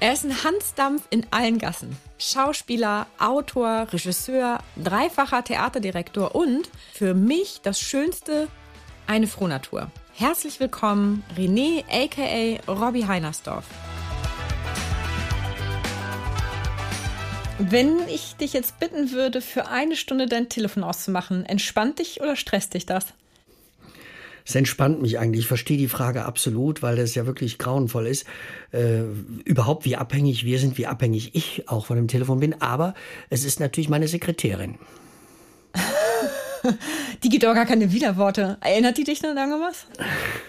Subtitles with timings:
[0.00, 1.96] Er ist ein Hansdampf in allen Gassen.
[2.18, 8.46] Schauspieler, Autor, Regisseur, dreifacher Theaterdirektor und für mich das Schönste,
[9.08, 9.90] eine Frohnatur.
[10.14, 13.64] Herzlich willkommen, René aka Robbie Heinersdorf.
[17.58, 22.36] Wenn ich dich jetzt bitten würde, für eine Stunde dein Telefon auszumachen, entspannt dich oder
[22.36, 23.06] stresst dich das?
[24.48, 25.40] Es entspannt mich eigentlich.
[25.40, 28.24] Ich verstehe die Frage absolut, weil das ja wirklich grauenvoll ist.
[28.72, 29.02] Äh,
[29.44, 32.58] überhaupt, wie abhängig wir sind, wie abhängig ich auch von dem Telefon bin.
[32.62, 32.94] Aber
[33.28, 34.76] es ist natürlich meine Sekretärin.
[37.22, 38.56] die gibt auch gar keine Widerworte.
[38.62, 39.84] Erinnert die dich noch an irgendwas?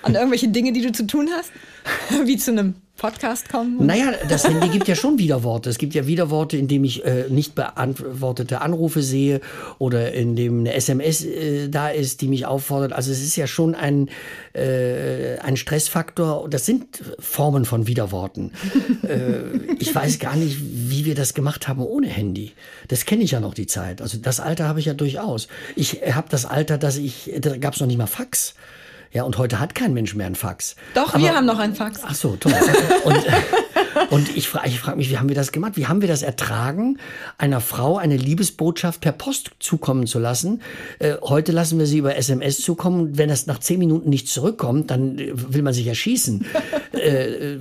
[0.02, 1.52] An irgendwelche Dinge, die du zu tun hast?
[2.26, 3.86] Wie zu einem Podcast kommen?
[3.86, 5.70] Naja, das Handy gibt ja schon Widerworte.
[5.70, 9.40] Es gibt ja Widerworte, indem ich äh, nicht beantwortete Anrufe sehe
[9.80, 12.92] oder indem eine SMS äh, da ist, die mich auffordert.
[12.92, 14.10] Also es ist ja schon ein,
[14.54, 16.50] äh, ein Stressfaktor.
[16.50, 18.52] Das sind Formen von Widerworten.
[19.04, 22.52] äh, ich weiß gar nicht, wie wir das gemacht haben ohne Handy.
[22.90, 24.02] Das kenne ich ja noch die Zeit.
[24.02, 25.48] Also das Alter habe ich ja durchaus.
[25.78, 28.56] Ich habe das Alter, dass ich, da gab es noch nicht mal Fax.
[29.12, 30.76] Ja, und heute hat kein Mensch mehr ein Fax.
[30.94, 32.02] Doch, Aber, wir haben noch ein Fax.
[32.04, 32.54] Ach so, toll.
[33.06, 33.26] Und,
[34.12, 35.74] und ich frage ich frag mich, wie haben wir das gemacht?
[35.78, 37.00] Wie haben wir das ertragen,
[37.40, 40.62] einer Frau eine Liebesbotschaft per Post zukommen zu lassen?
[41.00, 43.02] Äh, heute lassen wir sie über SMS zukommen.
[43.02, 46.46] Und wenn das nach zehn Minuten nicht zurückkommt, dann äh, will man sich erschießen.
[46.92, 47.58] äh,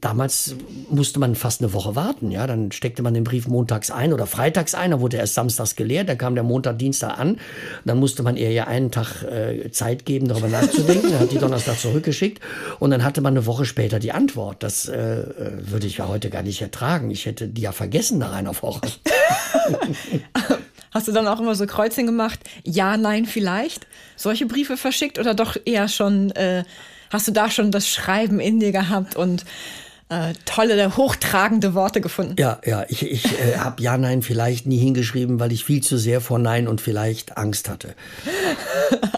[0.00, 0.56] damals
[0.90, 2.30] musste man fast eine Woche warten.
[2.30, 4.90] Ja, dann steckte man den Brief montags ein oder freitags ein.
[4.90, 6.08] Dann wurde er erst samstags geleert.
[6.08, 7.38] Dann kam der Montag, Dienstag an.
[7.84, 11.12] Dann musste man ihr ja einen Tag äh, Zeit geben, darüber nachzudenken.
[11.12, 12.40] Er hat die Donnerstag zurückgeschickt
[12.78, 14.62] und dann hatte man eine Woche später die Antwort.
[14.62, 15.24] Das äh,
[15.60, 17.10] würde ich ja heute gar nicht ertragen.
[17.10, 18.80] Ich hätte die ja vergessen nach einer Woche.
[20.92, 22.40] Hast du dann auch immer so Kreuzchen gemacht?
[22.64, 23.86] Ja, nein, vielleicht?
[24.14, 26.64] Solche Briefe verschickt oder doch eher schon, äh,
[27.10, 29.46] hast du da schon das Schreiben in dir gehabt und
[30.12, 32.36] äh, tolle, hochtragende Worte gefunden.
[32.38, 35.96] Ja, ja, ich, ich äh, habe Ja, Nein vielleicht nie hingeschrieben, weil ich viel zu
[35.96, 37.94] sehr vor Nein und vielleicht Angst hatte.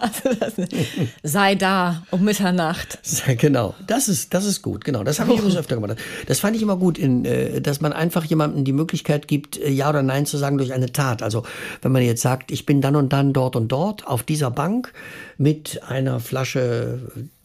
[0.00, 0.30] also
[1.22, 2.98] sei da um Mitternacht.
[3.38, 5.02] Genau, das ist, das ist gut, genau.
[5.02, 5.96] Das habe ich übrigens öfter gemacht.
[6.26, 9.70] Das fand ich immer gut, in, äh, dass man einfach jemandem die Möglichkeit gibt, äh,
[9.70, 11.22] Ja oder Nein zu sagen durch eine Tat.
[11.22, 11.44] Also
[11.82, 14.92] wenn man jetzt sagt, ich bin dann und dann dort und dort auf dieser Bank
[15.38, 17.00] mit einer Flasche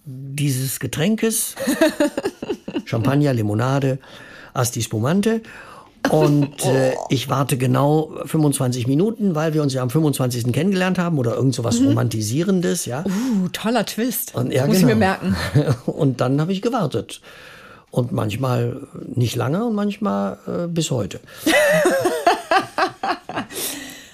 [0.06, 1.56] dieses Getränkes
[2.90, 4.00] Champagner, Limonade,
[4.54, 5.42] Asti Spumante.
[6.10, 10.52] Und äh, ich warte genau 25 Minuten, weil wir uns ja am 25.
[10.52, 11.90] kennengelernt haben oder irgend so was mhm.
[11.90, 13.04] Romantisierendes, ja.
[13.06, 14.34] Uh, toller Twist.
[14.34, 14.90] Und, ja, Muss genau.
[14.90, 15.36] ich mir merken.
[15.86, 17.22] Und dann habe ich gewartet.
[17.92, 21.20] Und manchmal nicht lange und manchmal äh, bis heute.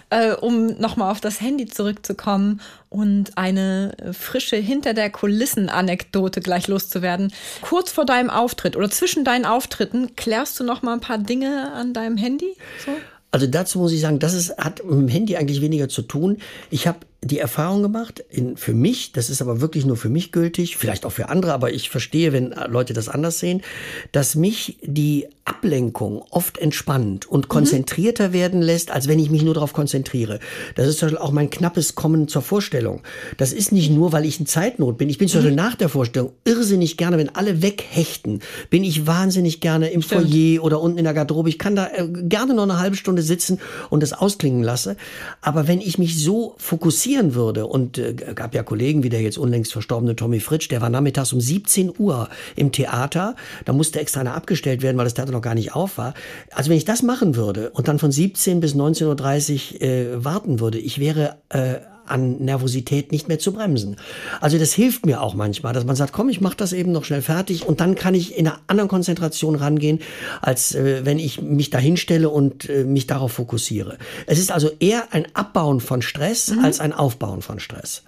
[0.09, 7.33] äh, um nochmal auf das Handy zurückzukommen und eine frische hinter der Kulissen-Anekdote gleich loszuwerden.
[7.61, 11.71] Kurz vor deinem Auftritt oder zwischen deinen Auftritten klärst du noch mal ein paar Dinge
[11.73, 12.55] an deinem Handy?
[12.85, 12.91] So?
[13.31, 16.37] Also dazu muss ich sagen, das ist, hat mit dem Handy eigentlich weniger zu tun.
[16.69, 20.31] Ich habe die Erfahrung gemacht, in, für mich, das ist aber wirklich nur für mich
[20.31, 23.63] gültig, vielleicht auch für andere, aber ich verstehe, wenn Leute das anders sehen,
[24.11, 27.49] dass mich die Ablenkung oft entspannt und mhm.
[27.49, 28.33] konzentrierter mhm.
[28.33, 30.39] werden lässt, als wenn ich mich nur darauf konzentriere.
[30.75, 33.01] Das ist zum Beispiel auch mein knappes Kommen zur Vorstellung.
[33.37, 35.09] Das ist nicht nur, weil ich in Zeitnot bin.
[35.09, 35.57] Ich bin zum Beispiel mhm.
[35.57, 40.29] nach der Vorstellung irrsinnig gerne, wenn alle weghechten, bin ich wahnsinnig gerne im Stimmt.
[40.29, 41.49] Foyer oder unten in der Garderobe.
[41.49, 43.59] Ich kann da äh, gerne noch eine halbe Stunde sitzen
[43.89, 44.95] und das ausklingen lasse.
[45.41, 47.67] Aber wenn ich mich so fokussiere, passieren würde.
[47.67, 51.31] Und äh, gab ja Kollegen, wie der jetzt unlängst verstorbene Tommy Fritsch, der war nachmittags
[51.33, 53.35] um 17 Uhr im Theater.
[53.63, 56.13] Da musste extra einer abgestellt werden, weil das Theater noch gar nicht auf war.
[56.51, 60.59] Also wenn ich das machen würde und dann von 17 bis 19.30 Uhr äh, warten
[60.59, 61.75] würde, ich wäre äh,
[62.07, 63.97] an Nervosität nicht mehr zu bremsen.
[64.41, 67.05] Also das hilft mir auch manchmal, dass man sagt, komm, ich mache das eben noch
[67.05, 69.99] schnell fertig und dann kann ich in einer anderen Konzentration rangehen,
[70.41, 73.97] als äh, wenn ich mich dahinstelle und äh, mich darauf fokussiere.
[74.27, 76.63] Es ist also eher ein Abbauen von Stress mhm.
[76.63, 78.03] als ein Aufbauen von Stress.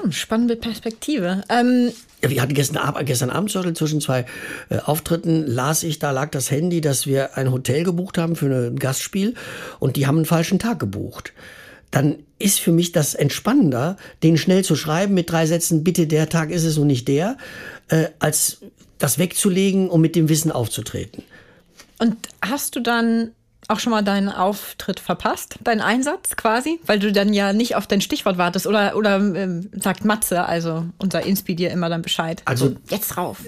[0.00, 1.42] Hm, spannende Perspektive.
[1.48, 1.92] Ähm
[2.30, 4.24] wir hatten gestern, Abend, gestern Abend zwischen zwei
[4.70, 8.46] äh, Auftritten, las ich, da lag das Handy, dass wir ein Hotel gebucht haben für
[8.46, 9.34] ein Gastspiel
[9.78, 11.32] und die haben einen falschen Tag gebucht
[11.94, 16.28] dann ist für mich das entspannender, den schnell zu schreiben mit drei Sätzen, bitte der
[16.28, 17.36] Tag ist es und nicht der,
[17.86, 18.58] äh, als
[18.98, 21.22] das wegzulegen und mit dem Wissen aufzutreten.
[22.00, 23.30] Und hast du dann
[23.68, 27.86] auch schon mal deinen Auftritt verpasst, deinen Einsatz quasi, weil du dann ja nicht auf
[27.86, 32.42] dein Stichwort wartest oder, oder ähm, sagt Matze, also unser Inspi dir immer dann Bescheid.
[32.44, 33.38] Also so, jetzt drauf.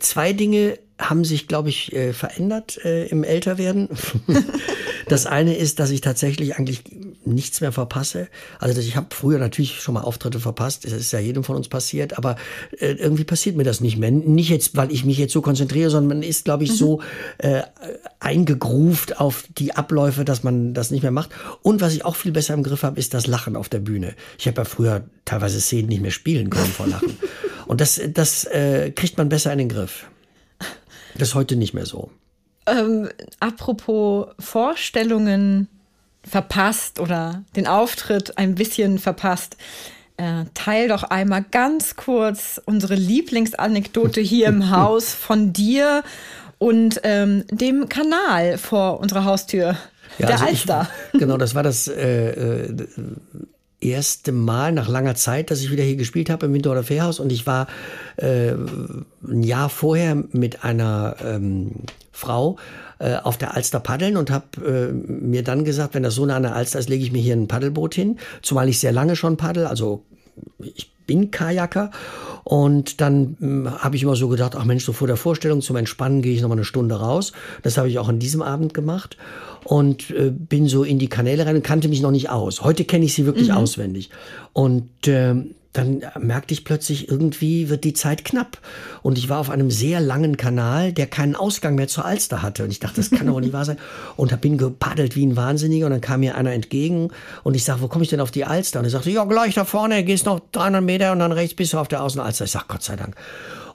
[0.00, 3.88] Zwei Dinge haben sich, glaube ich, äh, verändert äh, im Älterwerden.
[5.08, 6.82] das eine ist, dass ich tatsächlich eigentlich
[7.32, 8.28] nichts mehr verpasse.
[8.58, 10.84] Also ich habe früher natürlich schon mal Auftritte verpasst.
[10.84, 12.18] Das ist ja jedem von uns passiert.
[12.18, 12.36] Aber
[12.78, 14.10] äh, irgendwie passiert mir das nicht mehr.
[14.10, 16.76] Nicht jetzt, weil ich mich jetzt so konzentriere, sondern man ist, glaube ich, mhm.
[16.76, 17.02] so
[17.38, 17.62] äh,
[18.20, 21.30] eingegruft auf die Abläufe, dass man das nicht mehr macht.
[21.62, 24.14] Und was ich auch viel besser im Griff habe, ist das Lachen auf der Bühne.
[24.38, 27.16] Ich habe ja früher teilweise Szenen nicht mehr spielen können vor Lachen.
[27.66, 30.06] Und das, das äh, kriegt man besser in den Griff.
[31.16, 32.10] Das ist heute nicht mehr so.
[32.66, 33.08] Ähm,
[33.40, 35.68] apropos Vorstellungen
[36.26, 39.56] verpasst oder den Auftritt ein bisschen verpasst.
[40.16, 46.02] Äh, teil doch einmal ganz kurz unsere Lieblingsanekdote hier im Haus von dir
[46.58, 49.76] und ähm, dem Kanal vor unserer Haustür.
[50.18, 50.88] Ja, der also Alster.
[51.12, 52.86] Ich, genau, das war das äh, äh,
[53.80, 57.30] erste Mal nach langer Zeit, dass ich wieder hier gespielt habe im Winterhuder Fährhaus und
[57.30, 57.68] ich war
[58.16, 61.72] äh, ein Jahr vorher mit einer ähm,
[62.10, 62.56] Frau
[62.98, 66.36] äh, auf der Alster paddeln und habe äh, mir dann gesagt, wenn das so nah
[66.36, 69.16] an der Alster ist, lege ich mir hier ein Paddelboot hin, zumal ich sehr lange
[69.16, 70.04] schon paddel, also
[70.58, 71.90] ich bin Kajaker
[72.44, 75.76] und dann hm, habe ich immer so gedacht, ach Mensch, so vor der Vorstellung zum
[75.76, 77.32] Entspannen gehe ich noch mal eine Stunde raus.
[77.62, 79.16] Das habe ich auch an diesem Abend gemacht
[79.64, 82.62] und äh, bin so in die Kanäle rein und kannte mich noch nicht aus.
[82.62, 83.54] Heute kenne ich sie wirklich mhm.
[83.54, 84.10] auswendig.
[84.52, 85.34] Und äh,
[85.78, 88.58] dann merkte ich plötzlich, irgendwie wird die Zeit knapp.
[89.02, 92.64] Und ich war auf einem sehr langen Kanal, der keinen Ausgang mehr zur Alster hatte.
[92.64, 93.78] Und ich dachte, das kann doch nicht wahr sein.
[94.16, 95.86] Und bin gepaddelt wie ein Wahnsinniger.
[95.86, 97.10] Und dann kam mir einer entgegen.
[97.44, 98.80] Und ich sage, wo komme ich denn auf die Alster?
[98.80, 101.72] Und er sagte, ja, gleich da vorne, gehst noch 300 Meter und dann rechts bist
[101.72, 102.44] du auf der Außenalster.
[102.44, 103.14] Ich sage, Gott sei Dank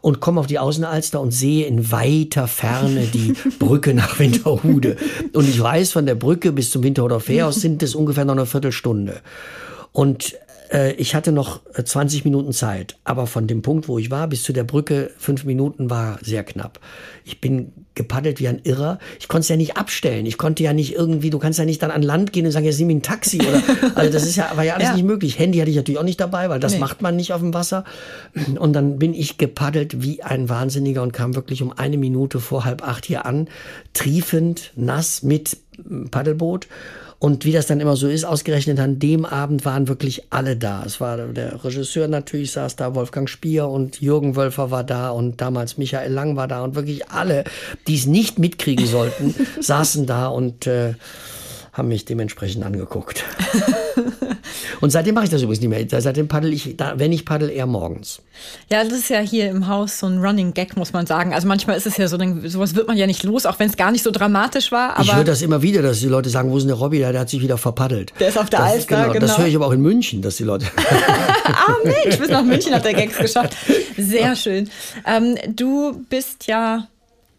[0.02, 4.98] und komme auf die Außenalster und sehe in weiter Ferne die Brücke nach Winterhude.
[5.32, 8.46] Und ich weiß, von der Brücke bis zum Winterhuder Fährhaus sind es ungefähr noch eine
[8.46, 9.22] Viertelstunde.
[9.94, 10.36] Und
[10.98, 14.42] ich hatte noch 20 äh, Minuten Zeit, aber von dem Punkt, wo ich war, bis
[14.42, 16.80] zu der Brücke, fünf Minuten war sehr knapp.
[17.26, 18.98] Ich bin gepaddelt wie ein Irrer.
[19.20, 20.26] Ich konnte es ja nicht abstellen.
[20.26, 22.66] Ich konnte ja nicht irgendwie, du kannst ja nicht dann an Land gehen und sagen,
[22.66, 23.62] jetzt nimm ein Taxi oder,
[23.96, 24.94] also das ist ja, war ja alles ja.
[24.96, 25.38] nicht möglich.
[25.38, 26.80] Handy hatte ich natürlich auch nicht dabei, weil das nee.
[26.80, 27.84] macht man nicht auf dem Wasser.
[28.58, 32.66] Und dann bin ich gepaddelt wie ein Wahnsinniger und kam wirklich um eine Minute vor
[32.66, 33.48] halb acht hier an,
[33.94, 35.58] triefend, nass mit
[36.10, 36.68] Paddelboot
[37.24, 40.84] und wie das dann immer so ist, ausgerechnet an dem Abend waren wirklich alle da.
[40.86, 45.40] Es war der Regisseur natürlich, saß da, Wolfgang Spier und Jürgen Wölfer war da und
[45.40, 47.46] damals Michael Lang war da und wirklich alle,
[47.88, 50.96] die es nicht mitkriegen sollten, saßen da und äh,
[51.74, 53.24] haben mich dementsprechend angeguckt.
[54.82, 56.02] Und seitdem mache ich das übrigens nicht mehr.
[56.02, 58.22] Seitdem paddel ich, da, wenn ich paddel, eher morgens.
[58.70, 61.34] Ja, das ist ja hier im Haus so ein Running Gag, muss man sagen.
[61.34, 63.78] Also manchmal ist es ja so, sowas wird man ja nicht los, auch wenn es
[63.78, 65.00] gar nicht so dramatisch war.
[65.00, 67.00] ich höre das immer wieder, dass die Leute sagen, wo ist denn der Robby?
[67.00, 68.14] Der, der hat sich wieder verpaddelt.
[68.20, 69.28] Der ist auf der das, Alster, genau, genau.
[69.28, 70.66] Das höre ich aber auch in München, dass die Leute...
[71.46, 73.56] ah Mensch, bis nach München hat der Gags geschafft.
[73.98, 74.70] Sehr schön.
[75.08, 76.88] Ähm, du bist ja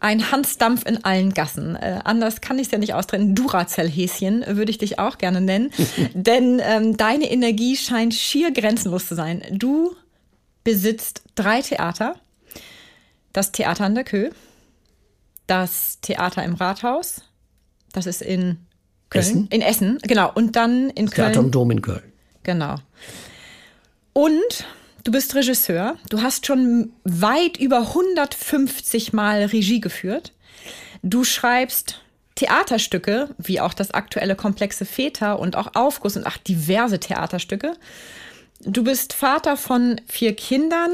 [0.05, 1.75] ein Hansdampf in allen Gassen.
[1.75, 3.33] Äh, anders kann ich es ja nicht austrennen.
[3.33, 5.71] Duracell-Häschen würde ich dich auch gerne nennen.
[6.13, 9.41] Denn ähm, deine Energie scheint schier grenzenlos zu sein.
[9.51, 9.95] Du
[10.63, 12.17] besitzt drei Theater.
[13.33, 14.29] Das Theater an der Kö,
[15.47, 17.23] das Theater im Rathaus,
[17.91, 18.59] das ist in
[19.09, 19.47] Köln, Essen?
[19.49, 21.33] in Essen, genau, und dann in Köln.
[21.33, 22.13] Theater im Dom in Köln.
[22.43, 22.75] Genau.
[24.13, 24.65] Und
[25.05, 25.97] Du bist Regisseur.
[26.09, 30.33] Du hast schon weit über 150 Mal Regie geführt.
[31.03, 32.01] Du schreibst
[32.33, 37.73] Theaterstücke, wie auch das aktuelle komplexe Väter und auch Aufguss und auch diverse Theaterstücke.
[38.61, 40.89] Du bist Vater von vier Kindern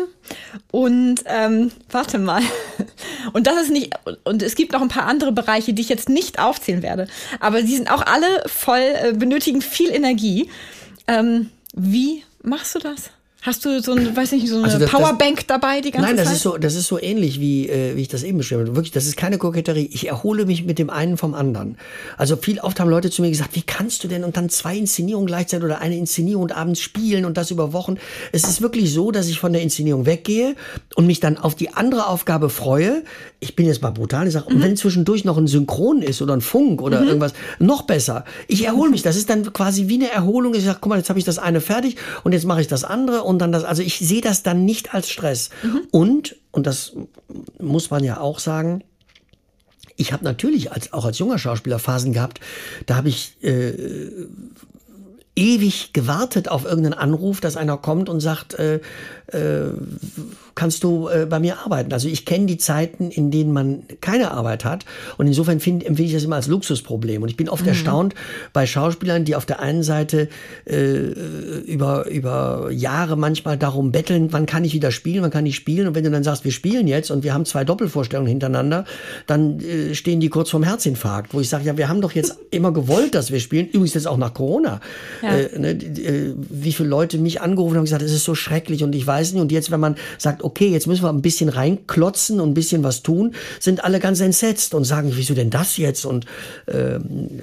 [0.72, 2.42] und ähm, warte mal.
[3.34, 6.10] Und das ist nicht, und es gibt noch ein paar andere Bereiche, die ich jetzt
[6.10, 7.08] nicht aufzählen werde.
[7.40, 10.50] Aber die sind auch alle voll, äh, benötigen viel Energie.
[11.08, 13.12] Ähm, wie machst du das?
[13.44, 16.10] Hast du so ein, weiß nicht, so eine also das, Powerbank das, dabei die ganze
[16.10, 16.16] Zeit?
[16.16, 16.36] Nein, das Zeit?
[16.36, 18.76] ist so, das ist so ähnlich wie, äh, wie ich das eben beschrieben habe.
[18.76, 19.90] Wirklich, das ist keine Koketterie.
[19.92, 21.76] Ich erhole mich mit dem einen vom anderen.
[22.18, 24.78] Also viel oft haben Leute zu mir gesagt, wie kannst du denn und dann zwei
[24.78, 27.96] Inszenierungen gleichzeitig oder eine Inszenierung und abends spielen und das über Wochen.
[28.32, 30.56] Es ist wirklich so, dass ich von der Inszenierung weggehe
[30.96, 33.04] und mich dann auf die andere Aufgabe freue.
[33.40, 34.58] Ich bin jetzt mal brutal, ich sage, mhm.
[34.58, 37.08] und wenn zwischendurch noch ein Synchron ist oder ein Funk oder mhm.
[37.08, 38.24] irgendwas, noch besser.
[38.48, 39.02] Ich erhole mich.
[39.02, 40.54] Das ist dann quasi wie eine Erholung.
[40.54, 42.84] Ich sage, guck mal, jetzt habe ich das eine fertig und jetzt mache ich das
[42.84, 45.50] andere und dann das, also ich sehe das dann nicht als Stress.
[45.64, 45.82] Mhm.
[45.90, 46.94] Und, und das
[47.60, 48.84] muss man ja auch sagen,
[49.96, 52.40] ich habe natürlich als, auch als junger Schauspieler Phasen gehabt,
[52.86, 53.74] da habe ich äh,
[55.36, 58.82] ewig gewartet auf irgendeinen Anruf, dass einer kommt und sagt, äh,
[59.28, 59.72] äh,
[60.56, 61.94] kannst du äh, bei mir arbeiten.
[61.94, 64.86] Also ich kenne die Zeiten, in denen man keine Arbeit hat.
[65.18, 67.24] Und insofern find, empfinde ich das immer als Luxusproblem.
[67.24, 67.70] Und ich bin oft mhm.
[67.70, 68.16] erstaunt
[68.54, 70.30] bei Schauspielern, die auf der einen Seite
[70.66, 70.98] äh,
[71.66, 75.88] über, über Jahre manchmal darum betteln, wann kann ich wieder spielen, wann kann ich spielen.
[75.88, 78.86] Und wenn du dann sagst, wir spielen jetzt und wir haben zwei Doppelvorstellungen hintereinander,
[79.28, 82.38] dann äh, stehen die kurz vorm Herzinfarkt, wo ich sage, ja, wir haben doch jetzt
[82.52, 83.68] immer gewollt, dass wir spielen.
[83.68, 84.82] Übrigens jetzt auch nach Corona.
[85.22, 85.38] Ja.
[85.38, 88.84] Äh, ne, äh, wie viele Leute mich angerufen haben und gesagt, es ist so schrecklich
[88.84, 89.42] und ich weiß nicht.
[89.42, 92.84] Und jetzt, wenn man sagt, okay, jetzt müssen wir ein bisschen reinklotzen und ein bisschen
[92.84, 96.06] was tun, sind alle ganz entsetzt und sagen, wieso denn das jetzt?
[96.06, 96.26] Und
[96.68, 97.00] äh,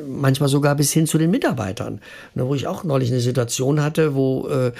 [0.08, 2.00] manchmal sogar bis hin zu den Mitarbeitern.
[2.34, 4.72] Ne, wo ich auch neulich eine Situation hatte, wo äh,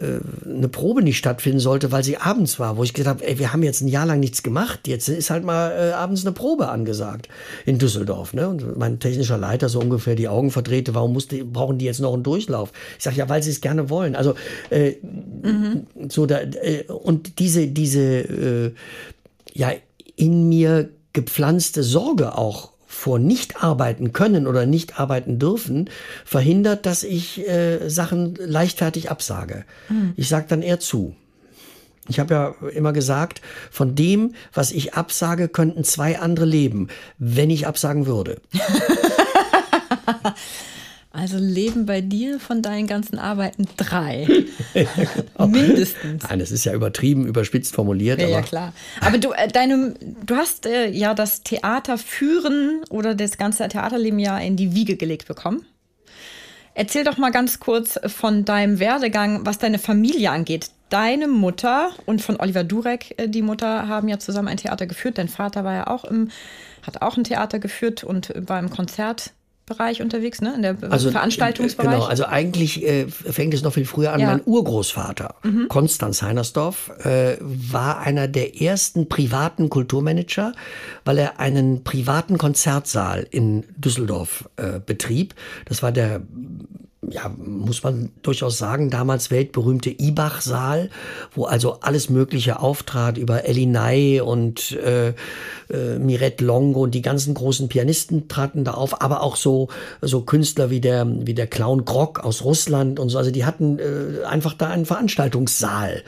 [0.00, 3.38] äh, eine Probe nicht stattfinden sollte, weil sie abends war, wo ich gesagt habe, ey,
[3.38, 6.32] wir haben jetzt ein Jahr lang nichts gemacht, jetzt ist halt mal äh, abends eine
[6.32, 7.28] Probe angesagt
[7.64, 8.34] in Düsseldorf.
[8.34, 8.48] Ne?
[8.48, 12.12] Und mein technischer Leiter so ungefähr die Augen verdrehte, warum musste, brauchen die jetzt noch
[12.12, 12.72] einen Durchlauf?
[12.98, 14.16] Ich sage, ja, weil sie es gerne wollen.
[14.16, 14.34] Also
[14.70, 14.94] äh,
[15.42, 15.86] mhm.
[16.08, 18.74] so da, äh, und diese, diese äh,
[19.52, 19.72] ja
[20.16, 25.90] in mir gepflanzte Sorge auch vor nicht arbeiten können oder nicht arbeiten dürfen,
[26.24, 29.64] verhindert, dass ich äh, Sachen leichtfertig absage.
[29.88, 30.14] Mhm.
[30.16, 31.16] Ich sage dann eher zu.
[32.08, 33.40] Ich habe ja immer gesagt,
[33.70, 38.40] von dem, was ich absage, könnten zwei andere leben, wenn ich absagen würde.
[41.16, 44.26] Also leben bei dir von deinen ganzen Arbeiten drei.
[44.72, 45.46] genau.
[45.46, 46.24] Mindestens.
[46.28, 48.20] Nein, das ist ja übertrieben, überspitzt formuliert.
[48.20, 48.72] Ja, ja klar.
[49.00, 49.94] Aber du, äh, deine,
[50.26, 54.96] du hast äh, ja das Theater führen oder das ganze Theaterleben ja in die Wiege
[54.96, 55.64] gelegt bekommen.
[56.74, 60.72] Erzähl doch mal ganz kurz von deinem Werdegang, was deine Familie angeht.
[60.88, 65.18] Deine Mutter und von Oliver Durek, äh, die Mutter, haben ja zusammen ein Theater geführt.
[65.18, 66.32] Dein Vater war ja auch im,
[66.82, 69.30] hat auch ein Theater geführt und war im Konzert
[69.66, 70.54] Bereich unterwegs, ne?
[70.54, 71.94] In der also, Veranstaltungsbereich.
[71.94, 74.20] Genau, also eigentlich äh, fängt es noch viel früher an.
[74.20, 74.26] Ja.
[74.26, 75.68] Mein Urgroßvater, mhm.
[75.68, 80.52] Konstanz Heinersdorf, äh, war einer der ersten privaten Kulturmanager,
[81.06, 85.34] weil er einen privaten Konzertsaal in Düsseldorf äh, betrieb.
[85.64, 86.20] Das war der
[87.10, 90.90] ja, muss man durchaus sagen, damals weltberühmte Ibach-Saal,
[91.34, 97.34] wo also alles Mögliche auftrat über Elinay und äh, äh, Mirette Longo und die ganzen
[97.34, 99.68] großen Pianisten traten da auf, aber auch so,
[100.00, 103.18] so Künstler wie der, wie der Clown Grog aus Russland und so.
[103.18, 106.02] Also die hatten äh, einfach da einen Veranstaltungssaal.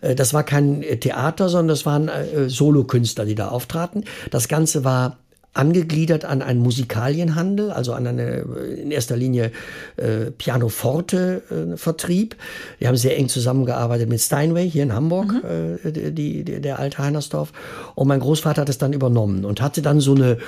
[0.00, 4.04] Äh, das war kein Theater, sondern das waren äh, Solokünstler, die da auftraten.
[4.30, 5.18] Das Ganze war
[5.56, 8.44] angegliedert an einen Musikalienhandel, also an eine
[8.76, 9.52] in erster Linie
[9.96, 12.34] äh, Pianoforte-Vertrieb.
[12.34, 12.36] Äh,
[12.80, 15.78] die haben sehr eng zusammengearbeitet mit Steinway hier in Hamburg, mhm.
[15.84, 17.52] äh, die, die, der alte Heinersdorf.
[17.94, 20.38] Und mein Großvater hat es dann übernommen und hatte dann so eine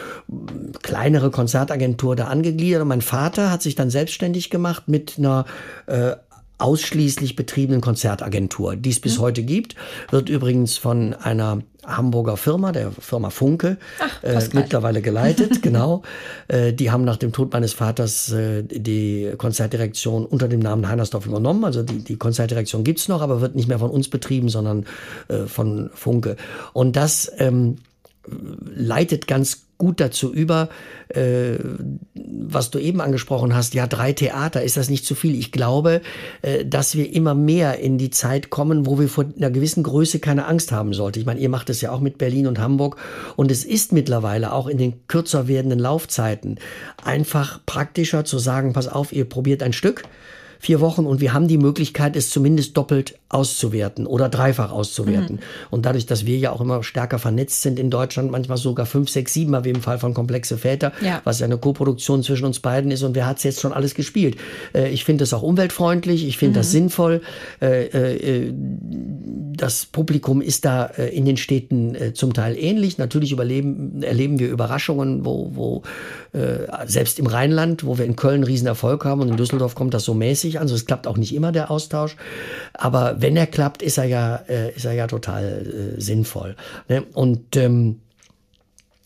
[0.82, 2.82] kleinere Konzertagentur da angegliedert.
[2.82, 5.44] Und mein Vater hat sich dann selbstständig gemacht mit einer
[5.86, 6.12] äh,
[6.58, 9.22] ausschließlich betriebenen Konzertagentur, die es bis mhm.
[9.22, 9.76] heute gibt.
[10.10, 16.02] Wird übrigens von einer Hamburger Firma, der Firma Funke, Ach, äh, mittlerweile geleitet, genau.
[16.48, 21.26] Äh, die haben nach dem Tod meines Vaters äh, die Konzertdirektion unter dem Namen Heinersdorf
[21.26, 21.64] übernommen.
[21.64, 24.86] Also die, die Konzertdirektion gibt's noch, aber wird nicht mehr von uns betrieben, sondern
[25.28, 26.36] äh, von Funke.
[26.72, 27.76] Und das ähm,
[28.74, 30.68] leitet ganz gut dazu über,
[31.08, 31.54] äh,
[32.14, 35.36] was du eben angesprochen hast, ja, drei Theater, ist das nicht zu viel?
[35.36, 36.02] Ich glaube,
[36.42, 40.18] äh, dass wir immer mehr in die Zeit kommen, wo wir vor einer gewissen Größe
[40.18, 41.20] keine Angst haben sollten.
[41.20, 42.96] Ich meine, ihr macht es ja auch mit Berlin und Hamburg
[43.36, 46.58] und es ist mittlerweile auch in den kürzer werdenden Laufzeiten
[47.02, 50.02] einfach praktischer zu sagen, pass auf, ihr probiert ein Stück,
[50.58, 55.36] vier Wochen und wir haben die Möglichkeit, es zumindest doppelt auszuwerten oder dreifach auszuwerten.
[55.36, 55.40] Mhm.
[55.70, 59.10] Und dadurch, dass wir ja auch immer stärker vernetzt sind in Deutschland, manchmal sogar fünf,
[59.10, 61.20] sechs, sieben, wie im Fall von Komplexe Väter, ja.
[61.24, 63.94] was ja eine Koproduktion zwischen uns beiden ist und wer hat es jetzt schon alles
[63.94, 64.36] gespielt.
[64.74, 66.60] Äh, ich finde das auch umweltfreundlich, ich finde mhm.
[66.60, 67.22] das sinnvoll.
[67.60, 68.52] Äh, äh,
[69.60, 72.98] das Publikum ist da äh, in den Städten äh, zum Teil ähnlich.
[72.98, 75.82] Natürlich überleben, erleben wir Überraschungen, wo, wo
[76.32, 79.94] äh, selbst im Rheinland, wo wir in Köln einen Riesenerfolg haben und in Düsseldorf kommt
[79.94, 80.62] das so mäßig an.
[80.62, 82.16] Also es klappt auch nicht immer der Austausch.
[82.74, 86.56] Aber wenn er klappt, ist er ja, ist er ja total sinnvoll.
[86.88, 87.04] Ne?
[87.14, 87.96] Und ähm,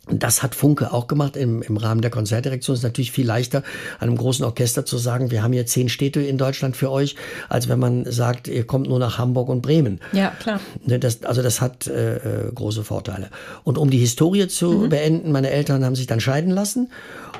[0.09, 2.75] das hat Funke auch gemacht im, im Rahmen der Konzertdirektion.
[2.75, 3.63] Es ist natürlich viel leichter,
[4.01, 7.15] einem großen Orchester zu sagen, wir haben hier zehn Städte in Deutschland für euch,
[7.49, 10.01] als wenn man sagt, ihr kommt nur nach Hamburg und Bremen.
[10.13, 10.59] Ja, klar.
[10.85, 13.29] Ne, das, also das hat äh, äh, große Vorteile.
[13.63, 14.89] Und um die Historie zu mhm.
[14.89, 16.89] beenden, meine Eltern haben sich dann scheiden lassen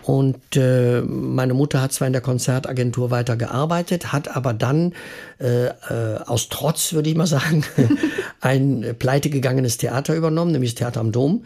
[0.03, 4.95] und äh, meine Mutter hat zwar in der Konzertagentur weiter gearbeitet, hat aber dann
[5.41, 5.73] äh, äh,
[6.27, 7.65] aus Trotz, würde ich mal sagen,
[8.41, 11.45] ein pleitegegangenes Theater übernommen, nämlich das Theater am Dom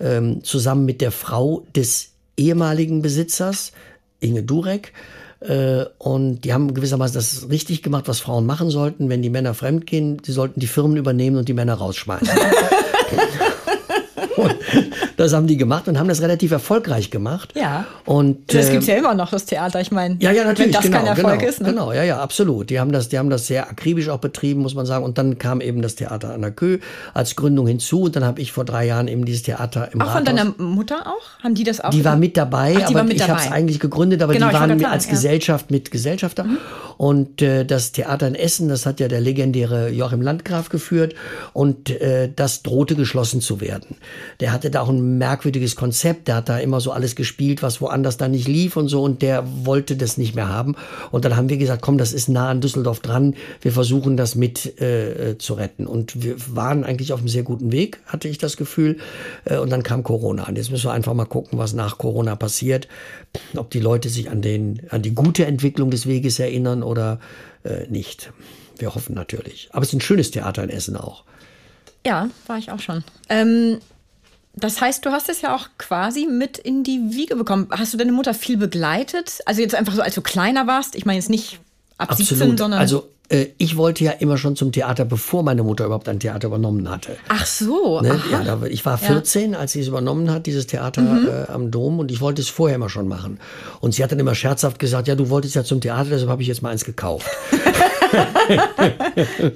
[0.00, 3.72] ähm, zusammen mit der Frau des ehemaligen Besitzers,
[4.20, 4.92] Inge Durek.
[5.40, 9.08] Äh, und die haben gewissermaßen das richtig gemacht, was Frauen machen sollten.
[9.08, 12.28] Wenn die Männer fremdgehen, sie sollten die Firmen übernehmen und die Männer rausschmeißen.
[15.16, 17.52] das haben die gemacht und haben das relativ erfolgreich gemacht.
[17.56, 17.86] Ja.
[18.04, 19.80] Und das äh, gibt es ja immer noch, das Theater.
[19.80, 21.60] Ich meine, ja, ja, natürlich, wenn das genau, kein Erfolg genau, ist.
[21.60, 21.68] Ne?
[21.70, 22.70] Genau, ja, ja, absolut.
[22.70, 25.04] Die haben das, die haben das sehr akribisch auch betrieben, muss man sagen.
[25.04, 26.78] Und dann kam eben das Theater an der Kö
[27.14, 28.02] als Gründung hinzu.
[28.02, 30.36] Und dann habe ich vor drei Jahren eben dieses Theater im Auch von Rathaus.
[30.36, 31.42] deiner Mutter auch?
[31.42, 31.90] Haben die das auch?
[31.90, 34.54] Die war mit dabei, Ach, aber mit ich habe es eigentlich gegründet, aber Genau, die
[34.54, 35.06] waren sagen, als.
[35.06, 35.14] Mhm.
[35.14, 36.46] Gesellschaft mit Gesellschafter.
[36.96, 41.14] Und äh, das Theater in Essen, das hat ja der legendäre Joachim Landgraf geführt
[41.52, 43.96] und äh, das drohte geschlossen zu werden.
[44.40, 47.80] Der hatte da auch ein merkwürdiges Konzept, der hat da immer so alles gespielt, was
[47.80, 50.76] woanders da nicht lief und so und der wollte das nicht mehr haben.
[51.10, 54.34] Und dann haben wir gesagt, komm, das ist nah an Düsseldorf dran, wir versuchen das
[54.34, 55.86] mit äh, äh, zu retten.
[55.86, 58.98] Und wir waren eigentlich auf einem sehr guten Weg, hatte ich das Gefühl.
[59.44, 60.46] Äh, und dann kam Corona.
[60.48, 62.88] Und jetzt müssen wir einfach mal gucken, was nach Corona passiert.
[63.56, 67.20] Ob die Leute sich an, den, an die gute Entwicklung des Weges erinnern oder
[67.64, 68.32] äh, nicht.
[68.78, 69.68] Wir hoffen natürlich.
[69.72, 71.24] Aber es ist ein schönes Theater in Essen auch.
[72.06, 73.02] Ja, war ich auch schon.
[73.28, 73.78] Ähm,
[74.56, 77.68] das heißt, du hast es ja auch quasi mit in die Wiege bekommen.
[77.70, 79.40] Hast du deine Mutter viel begleitet?
[79.46, 80.94] Also jetzt einfach so, als du kleiner warst?
[80.94, 81.60] Ich meine jetzt nicht
[81.98, 82.74] ab 17, sondern...
[82.74, 86.48] Also äh, ich wollte ja immer schon zum Theater, bevor meine Mutter überhaupt ein Theater
[86.48, 87.16] übernommen hatte.
[87.28, 88.00] Ach so.
[88.00, 88.20] Ne?
[88.30, 91.28] Ja, da, ich war 14, als sie es übernommen hat, dieses Theater Mhm.
[91.28, 93.40] äh, am Dom, und ich wollte es vorher immer schon machen.
[93.80, 96.42] Und sie hat dann immer scherzhaft gesagt, ja, du wolltest ja zum Theater, deshalb habe
[96.42, 97.26] ich jetzt mal eins gekauft.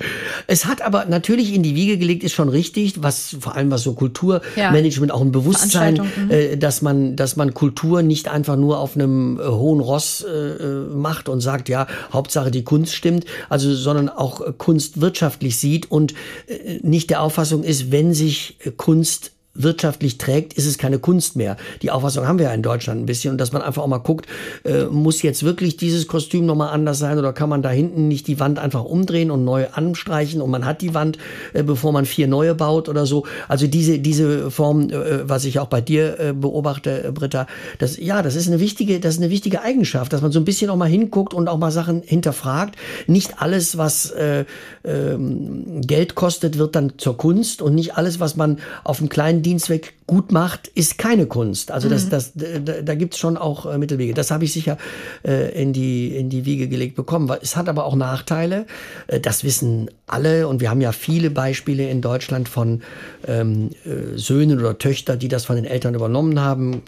[0.47, 3.83] es hat aber natürlich in die Wiege gelegt, ist schon richtig, was vor allem was
[3.83, 6.31] so Kulturmanagement, auch ein Bewusstsein, mhm.
[6.31, 10.31] äh, dass man, dass man Kultur nicht einfach nur auf einem äh, hohen Ross äh,
[10.31, 15.59] äh, macht und sagt, ja, Hauptsache die Kunst stimmt, also sondern auch äh, Kunst wirtschaftlich
[15.59, 16.15] sieht und
[16.47, 21.57] äh, nicht der Auffassung ist, wenn sich Kunst wirtschaftlich trägt, ist es keine Kunst mehr.
[21.83, 23.99] Die Auffassung haben wir ja in Deutschland ein bisschen und dass man einfach auch mal
[23.99, 24.27] guckt,
[24.65, 28.27] äh, muss jetzt wirklich dieses Kostüm nochmal anders sein oder kann man da hinten nicht
[28.29, 31.19] die Wand einfach umdrehen und neu anstreichen und man hat die Wand,
[31.53, 33.27] äh, bevor man vier neue baut oder so.
[33.49, 37.47] Also diese, diese Form, äh, was ich auch bei dir äh, beobachte, äh, Britta,
[37.79, 40.45] das, ja, das ist eine wichtige, das ist eine wichtige Eigenschaft, dass man so ein
[40.45, 42.77] bisschen auch mal hinguckt und auch mal Sachen hinterfragt.
[43.07, 44.45] Nicht alles, was äh,
[44.85, 49.43] ähm, Geld kostet, wird dann zur Kunst und nicht alles, was man auf einem kleinen
[49.49, 51.71] Dienstweg gut macht, ist keine Kunst.
[51.71, 54.13] Also das, das, da, da gibt es schon auch äh, Mittelwege.
[54.13, 54.77] Das habe ich sicher
[55.25, 57.35] äh, in, die, in die Wiege gelegt bekommen.
[57.41, 58.67] Es hat aber auch Nachteile.
[59.07, 62.83] Äh, das wissen alle und wir haben ja viele Beispiele in Deutschland von
[63.27, 66.83] ähm, äh, Söhnen oder Töchtern, die das von den Eltern übernommen haben.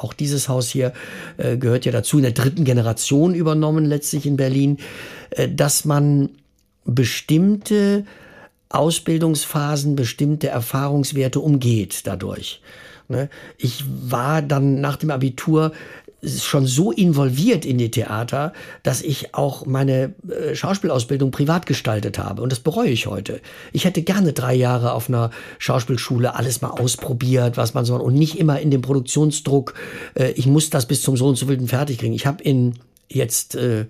[0.00, 0.94] Auch dieses Haus hier
[1.36, 4.78] äh, gehört ja dazu, in der dritten Generation übernommen, letztlich in Berlin,
[5.30, 6.30] äh, dass man
[6.86, 8.06] bestimmte
[8.68, 12.60] Ausbildungsphasen, bestimmte Erfahrungswerte umgeht dadurch.
[13.08, 13.28] Ne?
[13.58, 15.72] Ich war dann nach dem Abitur
[16.24, 18.52] schon so involviert in die Theater,
[18.82, 22.42] dass ich auch meine äh, Schauspielausbildung privat gestaltet habe.
[22.42, 23.40] Und das bereue ich heute.
[23.72, 28.14] Ich hätte gerne drei Jahre auf einer Schauspielschule alles mal ausprobiert, was man so, und
[28.14, 29.74] nicht immer in dem Produktionsdruck,
[30.14, 32.14] äh, ich muss das bis zum so und so wilden fertig kriegen.
[32.14, 32.74] Ich habe in
[33.08, 33.86] jetzt, äh,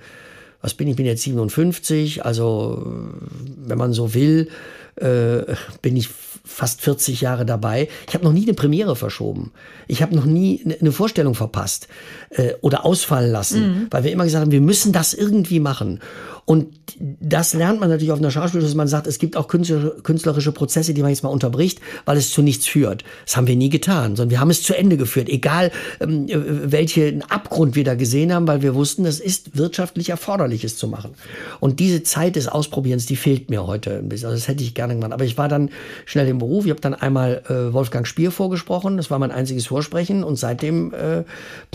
[0.62, 4.48] was bin ich, ich bin jetzt 57, also äh, wenn man so will,
[4.96, 6.08] äh, bin ich
[6.48, 7.88] fast 40 Jahre dabei.
[8.08, 9.52] Ich habe noch nie eine Premiere verschoben.
[9.88, 11.88] Ich habe noch nie ne- eine Vorstellung verpasst
[12.30, 16.00] äh, oder ausfallen lassen, weil wir immer gesagt haben, wir müssen das irgendwie machen.
[16.46, 16.68] Und
[17.00, 20.94] das lernt man natürlich auf einer Schauspielschule, dass man sagt, es gibt auch künstlerische, Prozesse,
[20.94, 23.02] die man jetzt mal unterbricht, weil es zu nichts führt.
[23.24, 26.70] Das haben wir nie getan, sondern wir haben es zu Ende geführt, egal ähm, äh,
[26.70, 30.86] welchen Abgrund wir da gesehen haben, weil wir wussten, es ist wirtschaftlich erforderlich, es zu
[30.86, 31.14] machen.
[31.58, 34.28] Und diese Zeit des Ausprobierens, die fehlt mir heute ein bisschen.
[34.28, 35.12] Also das hätte ich gerne gemacht.
[35.12, 35.70] Aber ich war dann
[36.04, 36.64] schnell im Beruf.
[36.64, 38.98] Ich habe dann einmal äh, Wolfgang Spier vorgesprochen.
[38.98, 40.22] Das war mein einziges Vorsprechen.
[40.22, 41.24] Und seitdem äh,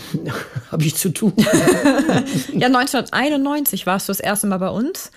[0.71, 1.33] habe ich zu tun.
[2.53, 5.11] Ja, 1991 warst du das erste Mal bei uns.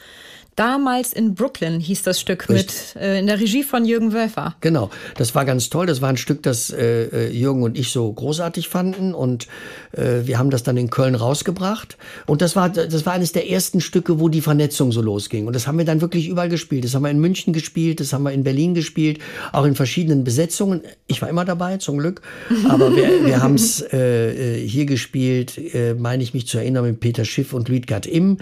[0.57, 4.55] Damals in Brooklyn hieß das Stück mit äh, in der Regie von Jürgen Wölfer.
[4.61, 5.87] Genau, das war ganz toll.
[5.87, 9.49] Das war ein Stück, das äh, äh, Jürgen und ich so großartig fanden und
[9.93, 11.97] äh, wir haben das dann in Köln rausgebracht.
[12.27, 15.47] Und das war, das war eines der ersten Stücke, wo die Vernetzung so losging.
[15.47, 16.85] Und das haben wir dann wirklich überall gespielt.
[16.85, 19.19] Das haben wir in München gespielt, das haben wir in Berlin gespielt,
[19.53, 20.83] auch in verschiedenen Besetzungen.
[21.09, 22.23] Ich war immer dabei, zum Glück.
[22.69, 25.61] Aber wir, wir haben es äh, äh, hier gespielt,
[25.99, 28.39] meine ich mich zu erinnern, mit Peter Schiff und Luitgard Imm.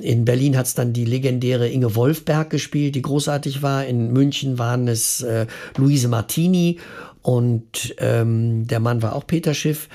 [0.00, 3.84] In Berlin hat es dann die legendäre Inge Wolfberg gespielt, die großartig war.
[3.84, 6.78] In München waren es äh, Luise Martini
[7.22, 9.88] und ähm, der Mann war auch Peter Schiff.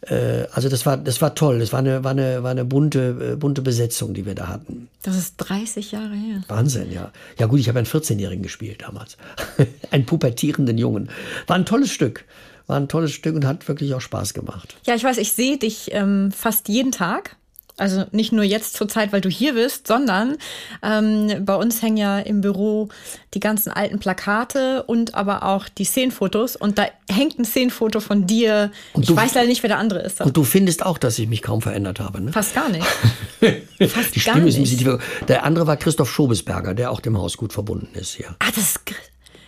[0.00, 1.58] Äh, also das war, das war toll.
[1.58, 4.88] Das war eine, war eine, war eine bunte, äh, bunte Besetzung, die wir da hatten.
[5.02, 6.42] Das ist 30 Jahre her.
[6.48, 7.12] Wahnsinn, ja.
[7.38, 9.18] Ja gut, ich habe einen 14-Jährigen gespielt damals.
[9.90, 11.10] einen pubertierenden Jungen.
[11.46, 12.24] War ein tolles Stück.
[12.66, 14.76] War ein tolles Stück und hat wirklich auch Spaß gemacht.
[14.86, 17.36] Ja, ich weiß, ich sehe dich ähm, fast jeden Tag.
[17.78, 20.36] Also nicht nur jetzt zur Zeit, weil du hier bist, sondern
[20.82, 22.88] ähm, bei uns hängen ja im Büro
[23.34, 26.56] die ganzen alten Plakate und aber auch die Szenenfotos.
[26.56, 28.72] Und da hängt ein Szenenfoto von dir.
[28.92, 30.20] Und ich weiß leider nicht, wer der andere ist.
[30.20, 32.32] Und du findest auch, dass ich mich kaum verändert habe, ne?
[32.32, 32.84] Fast gar nicht.
[33.88, 34.84] Fast Die gar Stimme ist nicht.
[35.28, 38.34] Der andere war Christoph Schobesberger, der auch dem Haus gut verbunden ist hier.
[38.40, 38.80] Ah, das ist.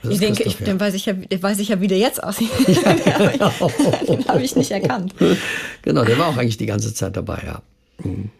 [0.02, 0.66] Das ich denke, ich, ja.
[0.66, 2.50] dann weiß ich ja, weiß ich ja, wie der jetzt aussieht.
[2.66, 5.14] Den habe ich nicht erkannt.
[5.82, 7.62] Genau, der war auch eigentlich die ganze Zeit dabei, ja.
[8.04, 8.39] Mhm.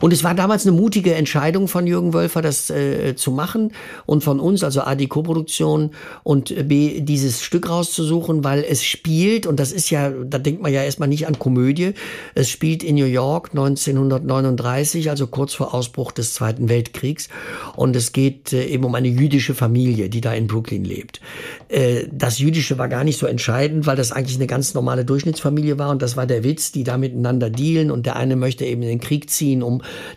[0.00, 3.72] Und es war damals eine mutige Entscheidung von Jürgen Wölfer, das äh, zu machen
[4.06, 5.90] und von uns, also A, die Koproduktion
[6.22, 10.72] und B, dieses Stück rauszusuchen, weil es spielt, und das ist ja, da denkt man
[10.72, 11.94] ja erstmal nicht an Komödie,
[12.34, 17.28] es spielt in New York 1939, also kurz vor Ausbruch des Zweiten Weltkriegs.
[17.76, 21.20] Und es geht äh, eben um eine jüdische Familie, die da in Brooklyn lebt.
[21.68, 25.78] Äh, das Jüdische war gar nicht so entscheidend, weil das eigentlich eine ganz normale Durchschnittsfamilie
[25.78, 28.82] war und das war der Witz, die da miteinander dealen und der eine möchte eben
[28.82, 29.69] in den Krieg ziehen, um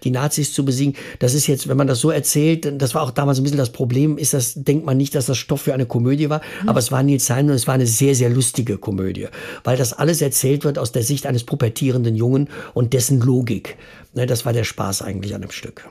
[0.03, 0.95] die Nazis zu besiegen.
[1.19, 3.71] Das ist jetzt, wenn man das so erzählt, das war auch damals ein bisschen das
[3.71, 6.91] Problem, ist das, denkt man nicht, dass das Stoff für eine Komödie war, aber es
[6.91, 9.27] war Nils Simon und es war eine sehr, sehr lustige Komödie,
[9.63, 13.77] weil das alles erzählt wird aus der Sicht eines pubertierenden Jungen und dessen Logik.
[14.13, 15.89] Ne, das war der Spaß eigentlich an dem Stück.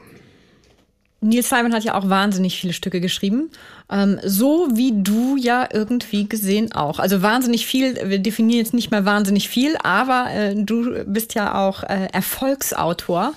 [1.24, 3.50] Neil Simon hat ja auch wahnsinnig viele Stücke geschrieben.
[3.88, 6.98] Ähm, so wie du ja irgendwie gesehen auch.
[6.98, 11.54] Also wahnsinnig viel, wir definieren jetzt nicht mehr wahnsinnig viel, aber äh, du bist ja
[11.66, 13.34] auch äh, Erfolgsautor.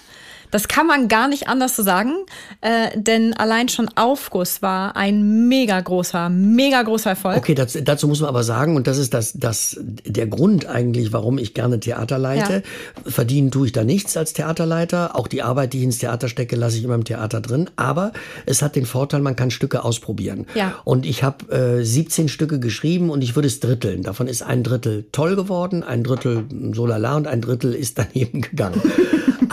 [0.56, 2.14] Das kann man gar nicht anders so sagen,
[2.62, 7.36] äh, denn allein schon Aufguss war ein mega großer, mega großer Erfolg.
[7.36, 11.12] Okay, das, dazu muss man aber sagen, und das ist das, das, der Grund eigentlich,
[11.12, 12.64] warum ich gerne Theater leite.
[13.06, 15.18] Verdienen tue ich da nichts als Theaterleiter.
[15.18, 17.70] Auch die Arbeit, die ich ins Theater stecke, lasse ich immer im Theater drin.
[17.76, 18.14] Aber
[18.46, 20.48] es hat den Vorteil, man kann Stücke ausprobieren.
[20.56, 20.76] Ja.
[20.86, 24.04] Und ich habe äh, 17 Stücke geschrieben und ich würde es dritteln.
[24.04, 28.40] Davon ist ein Drittel toll geworden, ein Drittel so lala und ein Drittel ist daneben
[28.50, 28.82] gegangen.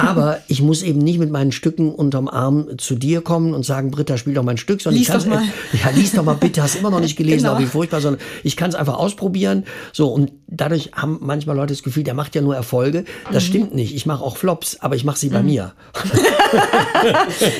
[0.02, 3.90] Aber ich muss eben nicht mit meinen Stücken unterm Arm zu dir kommen und sagen,
[3.90, 5.42] Britta, spiel doch mein Stück, sondern Lies ich doch mal.
[5.72, 7.52] ja, lies doch mal bitte, hast immer noch nicht gelesen, Genau.
[7.52, 9.64] aber wie furchtbar, sondern ich kann es einfach ausprobieren.
[9.92, 13.04] So, und dadurch haben manchmal Leute das Gefühl, der macht ja nur Erfolge.
[13.32, 13.48] Das Mhm.
[13.48, 13.94] stimmt nicht.
[13.94, 15.72] Ich mache auch Flops, aber ich mache sie bei mir.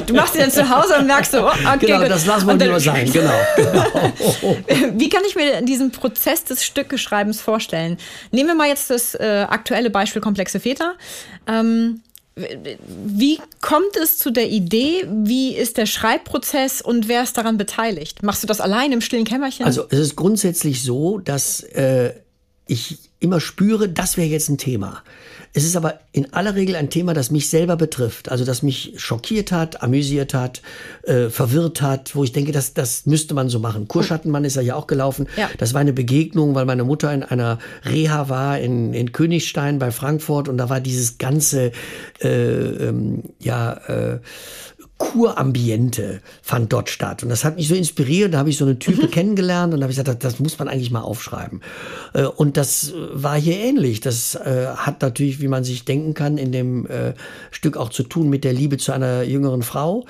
[0.07, 2.55] Du machst sie dann zu Hause und merkst so, oh, okay, Genau, das lassen wir
[2.57, 3.31] lieber sein, genau.
[3.57, 3.85] genau.
[4.95, 7.97] Wie kann ich mir diesen Prozess des Stückeschreibens vorstellen?
[8.31, 10.95] Nehmen wir mal jetzt das äh, aktuelle Beispiel Komplexe Väter.
[11.47, 12.01] Ähm,
[12.35, 15.07] wie kommt es zu der Idee?
[15.07, 18.23] Wie ist der Schreibprozess und wer ist daran beteiligt?
[18.23, 19.67] Machst du das allein im stillen Kämmerchen?
[19.67, 22.15] Also es ist grundsätzlich so, dass äh,
[22.67, 25.03] ich immer spüre, das wäre jetzt ein Thema.
[25.55, 28.95] Es ist aber in aller Regel ein Thema, das mich selber betrifft, also das mich
[28.97, 30.63] schockiert hat, amüsiert hat,
[31.03, 33.87] äh, verwirrt hat, wo ich denke, das, das müsste man so machen.
[33.87, 35.29] Kurschattenmann ist ja hier auch gelaufen.
[35.37, 35.51] Ja.
[35.59, 39.91] Das war eine Begegnung, weil meine Mutter in einer Reha war in, in Königstein bei
[39.91, 41.73] Frankfurt und da war dieses ganze,
[42.23, 44.21] äh, ähm, ja, äh,
[45.03, 47.23] Kurambiente fand dort statt.
[47.23, 48.33] Und das hat mich so inspiriert.
[48.33, 50.69] Da habe ich so eine Type kennengelernt und da habe ich gesagt, das, muss man
[50.69, 51.61] eigentlich mal aufschreiben.
[52.15, 54.01] Äh, Und das äh, war hier ähnlich.
[54.01, 56.87] Das äh, hat natürlich, wie man sich denken kann, in dem
[57.51, 60.05] Stück auch zu tun mit der Liebe zu einer jüngeren Frau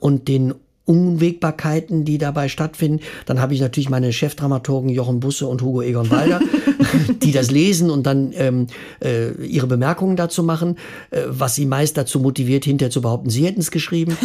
[0.00, 0.54] und den
[0.88, 3.00] Unwägbarkeiten, die dabei stattfinden.
[3.26, 6.40] Dann habe ich natürlich meine Chefdramaturgen Jochen Busse und Hugo Egon Walder,
[7.22, 8.66] die das lesen und dann ähm,
[9.04, 10.76] äh, ihre Bemerkungen dazu machen,
[11.10, 14.16] äh, was sie meist dazu motiviert, hinterher zu behaupten, sie hätten es geschrieben.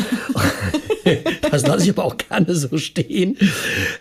[1.52, 3.38] das lasse ich aber auch gerne so stehen.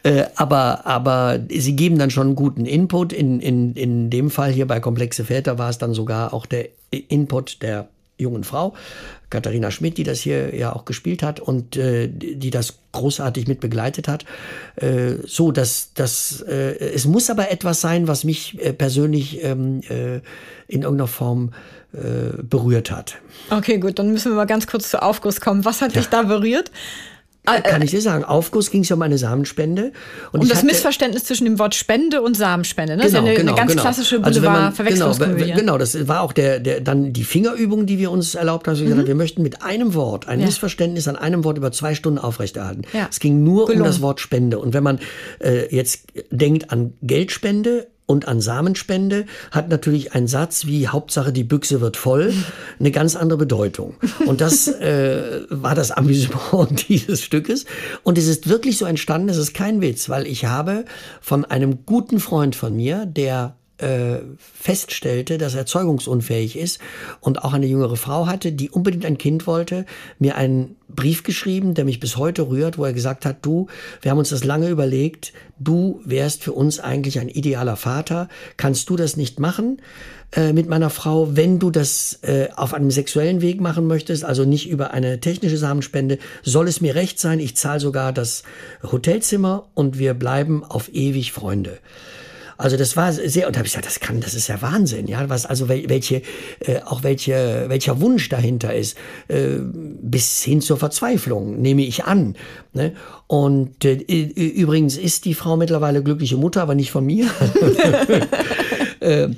[0.05, 3.13] Äh, aber, aber sie geben dann schon einen guten Input.
[3.13, 6.69] In, in, in dem Fall hier bei Komplexe Väter war es dann sogar auch der
[6.91, 8.75] Input der jungen Frau,
[9.33, 13.59] Katharina Schmidt, die das hier ja auch gespielt hat und äh, die das großartig mit
[13.59, 14.25] begleitet hat.
[14.77, 19.81] Äh, so, dass das, äh, es muss aber etwas sein, was mich äh, persönlich ähm,
[19.89, 20.17] äh,
[20.69, 21.53] in irgendeiner Form
[21.93, 23.17] äh, berührt hat.
[23.51, 25.65] okay, gut, dann müssen wir mal ganz kurz zu Aufguss kommen.
[25.65, 26.71] Was hat dich da berührt?
[27.45, 29.93] Kann ich dir sagen, Aufguss ging es ja um eine Samenspende.
[30.31, 32.93] Und ich das hatte- Missverständnis zwischen dem Wort Spende und Samenspende.
[32.95, 32.99] Ne?
[33.03, 35.45] das ist ja eine, eine ganz klassische Also wenn man- Boulevard-Verwechslungskomödie.
[35.47, 38.77] Genau, genau, das war auch der, der, dann die Fingerübung, die wir uns erlaubt haben.
[38.77, 40.43] Wir, gesagt haben, wir möchten mit einem Wort, ein Mhm.
[40.43, 40.47] Ja.
[40.47, 42.83] Missverständnis an einem Wort über zwei Stunden aufrechterhalten.
[42.93, 43.09] Ja.
[43.11, 43.83] Es ging nur Gelungen.
[43.83, 44.61] um das Wort Spende.
[44.61, 45.01] Und wenn man
[45.41, 51.45] äh, jetzt denkt an Geldspende, und an Samenspende hat natürlich ein Satz wie Hauptsache die
[51.45, 52.35] Büchse wird voll
[52.79, 53.95] eine ganz andere Bedeutung.
[54.27, 57.65] Und das äh, war das Amüsement dieses Stückes.
[58.03, 60.85] Und es ist wirklich so entstanden, es ist kein Witz, weil ich habe
[61.23, 66.81] von einem guten Freund von mir, der äh, feststellte, dass er zeugungsunfähig ist
[67.21, 69.85] und auch eine jüngere Frau hatte, die unbedingt ein Kind wollte,
[70.19, 73.67] mir einen Brief geschrieben, der mich bis heute rührt, wo er gesagt hat, du,
[74.03, 78.89] wir haben uns das lange überlegt, du wärst für uns eigentlich ein idealer Vater, kannst
[78.91, 79.81] du das nicht machen?
[80.35, 84.47] Äh, mit meiner Frau, wenn du das äh, auf einem sexuellen Weg machen möchtest, also
[84.47, 87.39] nicht über eine technische Samenspende, soll es mir recht sein.
[87.39, 88.43] Ich zahle sogar das
[88.83, 91.79] Hotelzimmer und wir bleiben auf ewig Freunde.
[92.63, 95.09] Also das war sehr, und da habe ich gesagt, das kann, das ist ja Wahnsinn,
[95.09, 96.23] ja, was also welche,
[96.61, 98.97] äh, auch welche, welcher Wunsch dahinter ist,
[99.27, 102.37] äh, bis hin zur Verzweiflung, nehme ich an.
[102.73, 102.93] Ne?
[103.27, 107.29] Und äh, übrigens ist die Frau mittlerweile glückliche Mutter, aber nicht von mir.
[109.03, 109.31] Äh,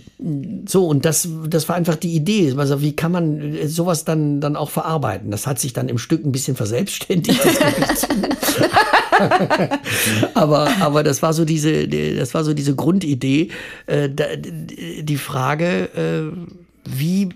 [0.67, 2.53] so, und das, das war einfach die Idee.
[2.59, 5.31] Also, wie kann man sowas dann, dann auch verarbeiten?
[5.31, 7.41] Das hat sich dann im Stück ein bisschen verselbstständigt.
[10.35, 13.49] aber, aber das war so diese, das war so diese Grundidee.
[13.87, 16.37] Äh, die Frage, äh,
[16.85, 17.31] wie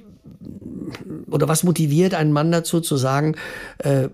[1.31, 3.35] oder was motiviert einen Mann dazu zu sagen,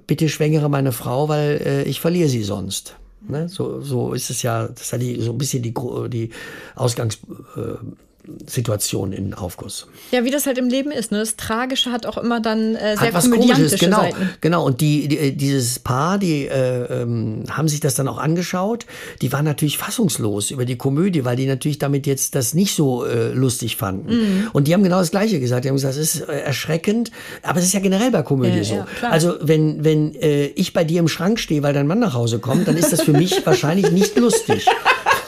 [0.06, 2.96] bitte schwängere meine Frau, weil ich verliere sie sonst.
[3.28, 3.48] Ne?
[3.48, 5.74] So, so ist es ja, das ist ja die, so ein bisschen die,
[6.08, 6.30] die
[6.74, 9.86] Ausgangssituation äh, in Aufguss.
[10.10, 11.12] Ja, wie das halt im Leben ist.
[11.12, 11.18] Ne?
[11.18, 14.30] Das Tragische hat auch immer dann äh, sehr hat was Komisches, genau, Seiten.
[14.40, 18.18] Genau, und die, die, äh, dieses Paar, die äh, ähm, haben sich das dann auch
[18.18, 18.86] angeschaut.
[19.22, 23.04] Die waren natürlich fassungslos über die Komödie, weil die natürlich damit jetzt das nicht so
[23.04, 24.16] äh, lustig fanden.
[24.16, 24.50] Mhm.
[24.52, 25.64] Und die haben genau das Gleiche gesagt.
[25.64, 27.10] Die haben gesagt, es ist äh, erschreckend,
[27.42, 28.74] aber es ist ja generell bei Komödie ja, so.
[28.74, 32.14] Ja, also wenn, wenn äh, ich bei dir im Schrank stehe, weil dein Mann nach
[32.14, 34.66] Hause kommt, dann ist das für mich wahrscheinlich nicht lustig.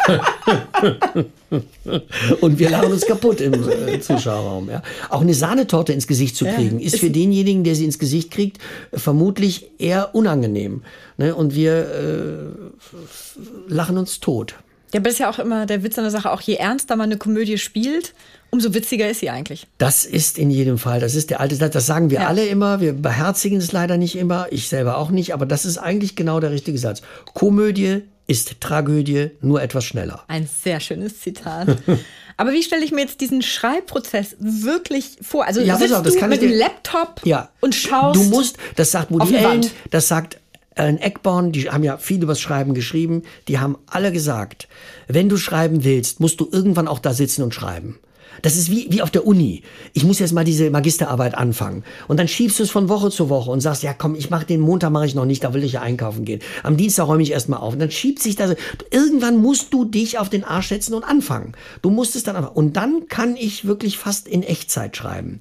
[2.41, 4.69] und wir lachen uns kaputt im äh, Zuschauerraum.
[4.69, 4.83] Ja.
[5.09, 8.31] Auch eine Sahnetorte ins Gesicht zu kriegen, ja, ist für denjenigen, der sie ins Gesicht
[8.31, 8.59] kriegt,
[8.93, 10.83] vermutlich eher unangenehm.
[11.17, 11.35] Ne?
[11.35, 14.55] Und wir äh, lachen uns tot.
[14.93, 16.97] Ja, aber das ist ja auch immer der Witz an der Sache, auch je ernster
[16.97, 18.15] man eine Komödie spielt,
[18.51, 19.67] umso witziger ist sie eigentlich.
[19.79, 22.29] Das ist in jedem Fall, das ist der alte Satz, das sagen wir ja.
[22.29, 25.79] alle immer, wir beherzigen es leider nicht immer, ich selber auch nicht, aber das ist
[25.79, 27.03] eigentlich genau der richtige Satz.
[27.35, 30.25] Komödie ist Tragödie nur etwas schneller.
[30.29, 31.79] Ein sehr schönes Zitat.
[32.37, 35.47] Aber wie stelle ich mir jetzt diesen Schreibprozess wirklich vor?
[35.47, 38.21] Also ja, sitzt auf, du mit dem Laptop ja, und schaust.
[38.21, 40.39] Du musst, das sagt Woody Allen, das sagt
[40.75, 44.69] ein Eckborn, die haben ja viel übers Schreiben geschrieben, die haben alle gesagt,
[45.09, 47.99] wenn du schreiben willst, musst du irgendwann auch da sitzen und schreiben.
[48.43, 49.63] Das ist wie, wie auf der Uni.
[49.93, 51.85] Ich muss jetzt mal diese Magisterarbeit anfangen.
[52.09, 54.47] Und dann schiebst du es von Woche zu Woche und sagst, ja komm, ich mache
[54.47, 56.41] den Montag mache ich noch nicht, da will ich ja einkaufen gehen.
[56.63, 57.75] Am Dienstag räume ich erstmal auf.
[57.75, 58.57] Und dann schiebt sich das.
[58.91, 61.53] Irgendwann musst du dich auf den Arsch setzen und anfangen.
[61.83, 62.57] Du musst es dann anfangen.
[62.57, 65.39] Und dann kann ich wirklich fast in Echtzeit schreiben.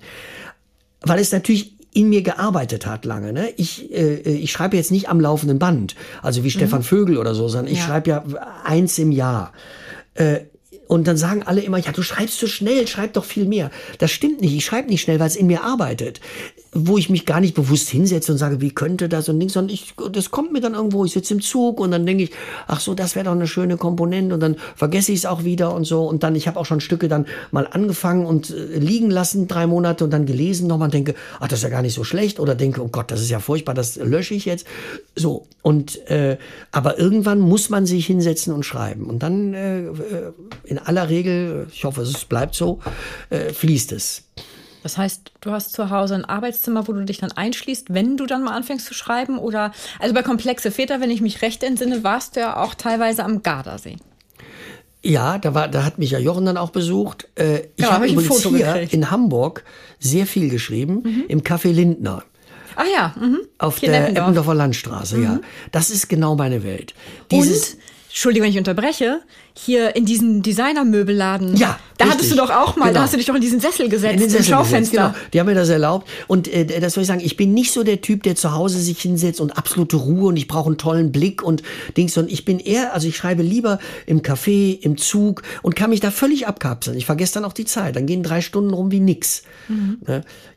[1.01, 3.31] Weil es natürlich in mir gearbeitet hat lange.
[3.31, 3.49] Ne?
[3.55, 6.51] Ich, äh, ich schreibe jetzt nicht am laufenden Band, also wie mhm.
[6.51, 7.85] Stefan Vögel oder so, sondern ich ja.
[7.85, 8.23] schreibe ja
[8.65, 9.53] eins im Jahr.
[10.13, 10.41] Äh,
[10.87, 13.71] und dann sagen alle immer, ja, du schreibst so schnell, schreib doch viel mehr.
[13.99, 14.53] Das stimmt nicht.
[14.53, 16.21] Ich schreibe nicht schnell, weil es in mir arbeitet.
[16.77, 19.73] Wo ich mich gar nicht bewusst hinsetze und sage, wie könnte das und nichts, sondern
[19.73, 22.31] ich, das kommt mir dann irgendwo, ich sitze im Zug und dann denke ich,
[22.67, 25.73] ach so, das wäre doch eine schöne Komponente und dann vergesse ich es auch wieder
[25.73, 26.03] und so.
[26.05, 29.67] Und dann, ich habe auch schon Stücke dann mal angefangen und äh, liegen lassen, drei
[29.67, 32.39] Monate und dann gelesen nochmal und denke, ach, das ist ja gar nicht so schlecht
[32.41, 34.67] oder denke, oh Gott, das ist ja furchtbar, das lösche ich jetzt.
[35.15, 35.47] So.
[35.61, 36.37] Und, äh,
[36.71, 39.05] aber irgendwann muss man sich hinsetzen und schreiben.
[39.05, 39.91] Und dann äh, äh
[40.65, 42.79] in aller Regel, ich hoffe, es bleibt so,
[43.29, 44.23] äh, fließt es.
[44.85, 48.27] Das heißt, du hast zu Hause ein Arbeitszimmer, wo du dich dann einschließt, wenn du
[48.27, 49.39] dann mal anfängst zu schreiben?
[49.39, 53.23] Oder also bei Komplexe Väter, wenn ich mich recht entsinne, warst du ja auch teilweise
[53.23, 53.95] am Gardasee.
[55.01, 57.27] Ja, da, war, da hat mich ja Jochen dann auch besucht.
[57.33, 58.93] Äh, ich ja, habe hab übrigens hier gekriegt.
[58.93, 59.63] in Hamburg
[59.97, 61.23] sehr viel geschrieben, mhm.
[61.29, 62.23] im Café Lindner.
[62.75, 63.15] Ach ja.
[63.19, 63.39] Mhm.
[63.57, 65.23] Auf Hier der Eppendorfer Landstraße, mhm.
[65.23, 65.39] ja.
[65.71, 66.93] Das ist genau meine Welt.
[67.31, 69.21] Dieses, Und, Entschuldigung, wenn ich unterbreche,
[69.57, 71.55] hier in diesen Designermöbelladen.
[71.55, 71.79] Ja.
[71.97, 72.19] Da richtig.
[72.19, 72.95] hattest du doch auch mal, genau.
[72.95, 74.79] da hast du dich doch in diesen Sessel gesetzt, in den Sessel Schaufenster.
[74.79, 75.27] Gesetzt, genau.
[75.31, 76.09] Die haben mir das erlaubt.
[76.27, 78.79] Und äh, das soll ich sagen, ich bin nicht so der Typ, der zu Hause
[78.79, 81.63] sich hinsetzt und absolute Ruhe und ich brauche einen tollen Blick und
[81.95, 85.89] Dings, sondern ich bin eher, also ich schreibe lieber im Café, im Zug und kann
[85.89, 86.97] mich da völlig abkapseln.
[86.97, 87.95] Ich vergesse dann auch die Zeit.
[87.95, 89.43] Dann gehen drei Stunden rum wie nix.
[89.69, 89.99] Mhm.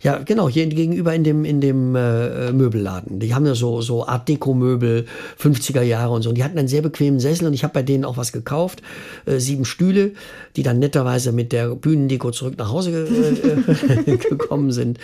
[0.03, 3.21] Ja, genau, hier gegenüber in dem, in dem äh, Möbelladen.
[3.21, 5.07] Die haben ja so, so Art Deko-Möbel,
[5.41, 6.31] 50er Jahre und so.
[6.31, 8.83] Und die hatten einen sehr bequemen Sessel und ich habe bei denen auch was gekauft
[9.27, 10.13] äh, sieben Stühle,
[10.57, 14.99] die dann netterweise mit der Bühnendeko zurück nach Hause äh, gekommen sind.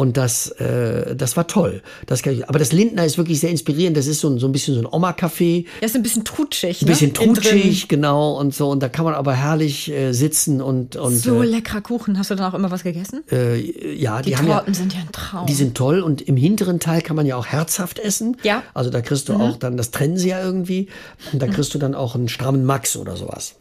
[0.00, 1.82] Und das, äh, das war toll.
[2.06, 3.98] Das ich, aber das Lindner ist wirklich sehr inspirierend.
[3.98, 5.66] Das ist so ein, so ein bisschen so ein Oma-Café.
[5.78, 6.80] Ja, ist ein bisschen trutschig.
[6.80, 6.92] Ein ne?
[6.92, 8.38] bisschen trutschig, genau.
[8.40, 8.70] Und so.
[8.70, 10.96] Und da kann man aber herrlich äh, sitzen und.
[10.96, 12.18] und so äh, leckerer Kuchen.
[12.18, 13.24] Hast du dann auch immer was gegessen?
[13.30, 13.58] Äh,
[13.94, 15.44] ja, die, die haben Torten ja, sind ja ein Traum.
[15.44, 16.00] Die sind toll.
[16.00, 18.38] Und im hinteren Teil kann man ja auch herzhaft essen.
[18.42, 18.62] Ja.
[18.72, 19.40] Also da kriegst du mhm.
[19.42, 20.88] auch dann, das trennen sie ja irgendwie.
[21.30, 23.56] Und da kriegst du dann auch einen strammen Max oder sowas.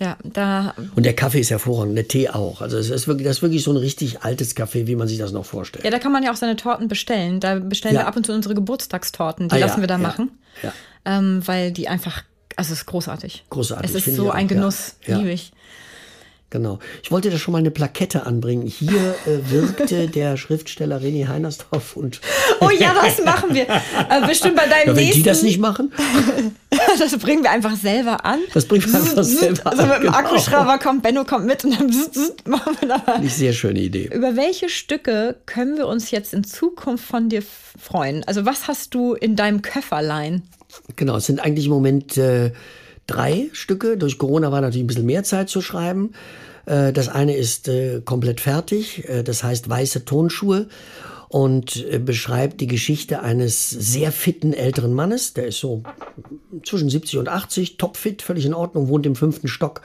[0.00, 0.74] Ja, da.
[0.94, 2.60] Und der Kaffee ist hervorragend, der Tee auch.
[2.62, 5.18] Also es ist wirklich, das ist wirklich so ein richtig altes Kaffee, wie man sich
[5.18, 5.84] das noch vorstellt.
[5.84, 7.40] Ja, da kann man ja auch seine Torten bestellen.
[7.40, 8.02] Da bestellen Ja.
[8.02, 9.48] wir ab und zu unsere Geburtstagstorten.
[9.48, 10.30] Die Ah, ja, lassen wir da ja, machen.
[10.62, 10.72] ja.
[11.04, 12.22] Ähm, weil die einfach,
[12.54, 13.44] also es ist großartig.
[13.50, 14.54] Großartig, Es ist so ein ja.
[14.54, 15.16] Genuss, Ja.
[15.18, 15.52] liebe ich.
[16.50, 16.78] Genau.
[17.02, 18.66] Ich wollte da schon mal eine Plakette anbringen.
[18.66, 22.20] Hier äh, wirkte der Schriftsteller René Heinersdorf und
[22.60, 23.66] Oh ja, das machen wir.
[24.10, 25.22] Äh, bestimmt bei deinem ja, wenn nächsten.
[25.22, 25.92] die das nicht machen,
[26.98, 28.38] das bringen wir einfach selber an.
[28.54, 30.16] das bringt man einfach selber Also mit dem Genau.
[30.16, 31.94] Akkuschrauber kommt, Benno kommt mit und dann
[32.46, 33.18] machen wir da.
[33.18, 34.08] Nicht sehr schöne Idee.
[34.14, 38.24] Über welche Stücke können wir uns jetzt in Zukunft von dir freuen?
[38.24, 40.42] Also was hast du in deinem Köfferlein?
[40.96, 42.52] Genau, es sind eigentlich im Moment äh,
[43.08, 43.96] drei Stücke.
[43.96, 46.12] Durch Corona war natürlich ein bisschen mehr Zeit zu schreiben.
[46.68, 50.68] Äh, das eine ist äh, komplett fertig, äh, das heißt Weiße Tonschuhe
[51.30, 55.34] und beschreibt die Geschichte eines sehr fitten älteren Mannes.
[55.34, 55.82] Der ist so
[56.64, 59.82] zwischen 70 und 80, topfit, völlig in Ordnung, wohnt im fünften Stock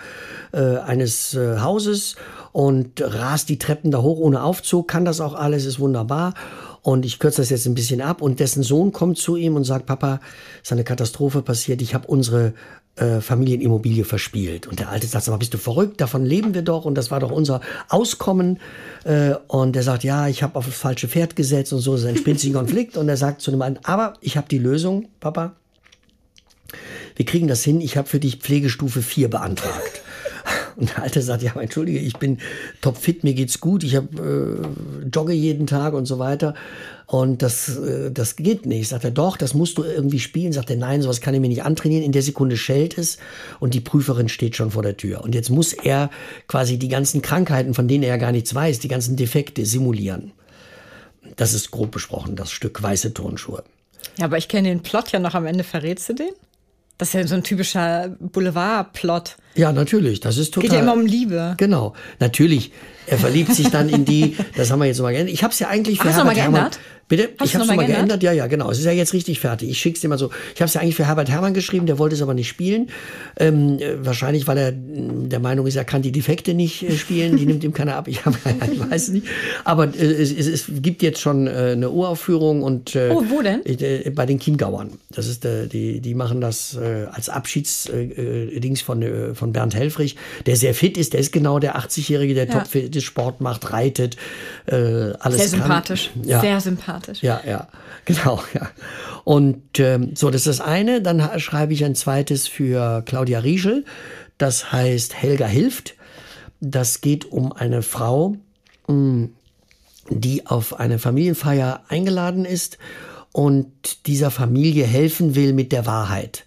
[0.54, 2.16] eines Hauses
[2.54, 6.34] und rast die Treppen da hoch ohne Aufzug, kann das auch alles, ist wunderbar.
[6.82, 8.22] Und ich kürze das jetzt ein bisschen ab.
[8.22, 10.22] Und dessen Sohn kommt zu ihm und sagt, Papa,
[10.62, 11.82] ist eine Katastrophe passiert.
[11.82, 12.54] Ich habe unsere
[12.96, 14.68] äh, Familienimmobilie verspielt.
[14.68, 16.00] Und der Alte sagt, aber bist du verrückt?
[16.00, 16.86] Davon leben wir doch.
[16.86, 18.60] Und das war doch unser Auskommen.
[19.04, 21.96] Äh, und er sagt, ja, ich habe auf das falsche Pferd gesetzt und so.
[21.96, 22.98] Es entspinnt sich ein Konflikt.
[22.98, 25.54] Und er sagt zu dem einen, aber ich habe die Lösung, Papa.
[27.16, 27.82] Wir kriegen das hin.
[27.82, 30.02] Ich habe für dich Pflegestufe 4 beantragt.
[30.76, 32.40] Und der Alte sagt, ja, entschuldige, ich bin
[32.82, 34.64] topfit, mir geht's gut, ich habe
[35.04, 36.56] äh, jogge jeden Tag und so weiter.
[37.06, 38.88] Und das, äh, das geht nicht.
[38.90, 40.54] Sagt er, doch, das musst du irgendwie spielen.
[40.54, 42.04] Sagt er, nein, sowas kann ich mir nicht antrainieren.
[42.04, 43.18] In der Sekunde schellt es
[43.60, 45.22] und die Prüferin steht schon vor der Tür.
[45.22, 46.10] Und jetzt muss er
[46.48, 50.32] quasi die ganzen Krankheiten, von denen er ja gar nichts weiß, die ganzen Defekte simulieren.
[51.36, 53.64] Das ist grob besprochen, das Stück weiße Turnschuhe.
[54.18, 55.64] Ja, aber ich kenne den Plot ja noch am Ende.
[55.64, 56.32] Verrätst du den?
[56.98, 59.36] Das ist ja so ein typischer Boulevard-Plot.
[59.56, 60.70] Ja, natürlich, das ist total.
[60.70, 61.56] Geht ja immer um Liebe.
[61.58, 62.72] Genau, natürlich.
[63.08, 65.34] Er verliebt sich dann in die, das haben wir jetzt mal geändert.
[65.34, 66.72] Ich habe es ja eigentlich für Hast du Herbert Hermann.
[67.16, 67.30] Bitte?
[67.38, 68.20] Hast ich habe es noch mal nochmal geändert?
[68.20, 68.24] geändert.
[68.24, 68.72] Ja, ja, genau.
[68.72, 69.70] Es ist ja jetzt richtig fertig.
[69.70, 70.30] Ich schick's dir mal so.
[70.56, 72.90] Ich habe es ja eigentlich für Herbert Hermann geschrieben, der wollte es aber nicht spielen.
[73.38, 76.92] Ähm, äh, wahrscheinlich, weil er mh, der Meinung ist, er kann die Defekte nicht äh,
[76.98, 77.38] spielen.
[77.38, 78.08] Die nimmt ihm keiner ab.
[78.14, 78.36] Ich, hab,
[78.72, 79.28] ich weiß nicht.
[79.64, 83.42] Aber äh, es, es, es gibt jetzt schon äh, eine Uraufführung und äh, Oh, wo
[83.42, 83.62] denn?
[84.16, 84.92] bei den Chiemgauern.
[85.12, 86.78] Das ist die, die machen das
[87.12, 89.04] als Abschiedsdings Dings von,
[89.36, 91.14] von Bernd Helfrich, der sehr fit ist.
[91.14, 92.60] Der ist genau der 80-Jährige, der Ja.
[92.60, 94.18] topfit ist, Sport macht, reitet,
[94.68, 95.48] alles Sehr kann.
[95.50, 96.12] sympathisch.
[96.24, 96.40] Ja.
[96.42, 97.03] Sehr sympathisch.
[97.22, 97.68] Ja, ja,
[98.06, 98.70] genau, ja.
[99.24, 101.02] Und ähm, so, das ist das eine.
[101.02, 103.86] Dann schreibe ich ein zweites für Claudia Rieschel.
[104.38, 105.96] Das heißt Helga hilft.
[106.60, 108.38] Das geht um eine Frau,
[108.88, 109.30] mh,
[110.10, 112.78] die auf eine Familienfeier eingeladen ist
[113.32, 116.46] und dieser Familie helfen will mit der Wahrheit.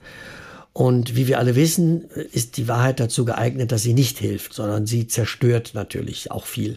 [0.73, 4.87] Und wie wir alle wissen, ist die Wahrheit dazu geeignet, dass sie nicht hilft, sondern
[4.87, 6.77] sie zerstört natürlich auch viel.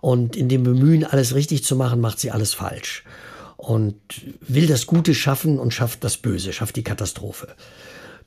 [0.00, 3.04] Und in dem Bemühen, alles richtig zu machen, macht sie alles falsch.
[3.56, 3.96] Und
[4.40, 7.48] will das Gute schaffen und schafft das Böse, schafft die Katastrophe.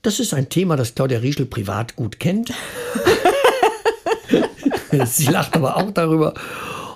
[0.02, 2.52] Das ist ein Thema, das Claudia Rieschel privat gut kennt.
[5.06, 6.34] Sie lacht aber auch darüber.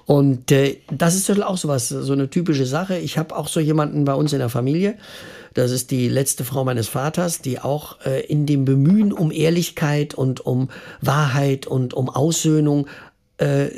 [0.05, 2.97] Und äh, das ist auch sowas, so eine typische Sache.
[2.97, 4.97] Ich habe auch so jemanden bei uns in der Familie.
[5.53, 10.13] Das ist die letzte Frau meines Vaters, die auch äh, in dem Bemühen um Ehrlichkeit
[10.13, 10.69] und um
[11.01, 12.87] Wahrheit und um Aussöhnung
[13.37, 13.69] äh,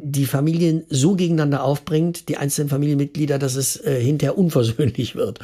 [0.00, 5.40] die Familien so gegeneinander aufbringt, die einzelnen Familienmitglieder, dass es äh, hinterher unversöhnlich wird.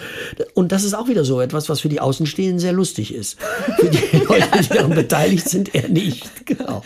[0.54, 3.38] Und das ist auch wieder so etwas, was für die Außenstehenden sehr lustig ist.
[3.78, 6.46] Für die Leute, die daran beteiligt sind, eher nicht.
[6.46, 6.82] Genau.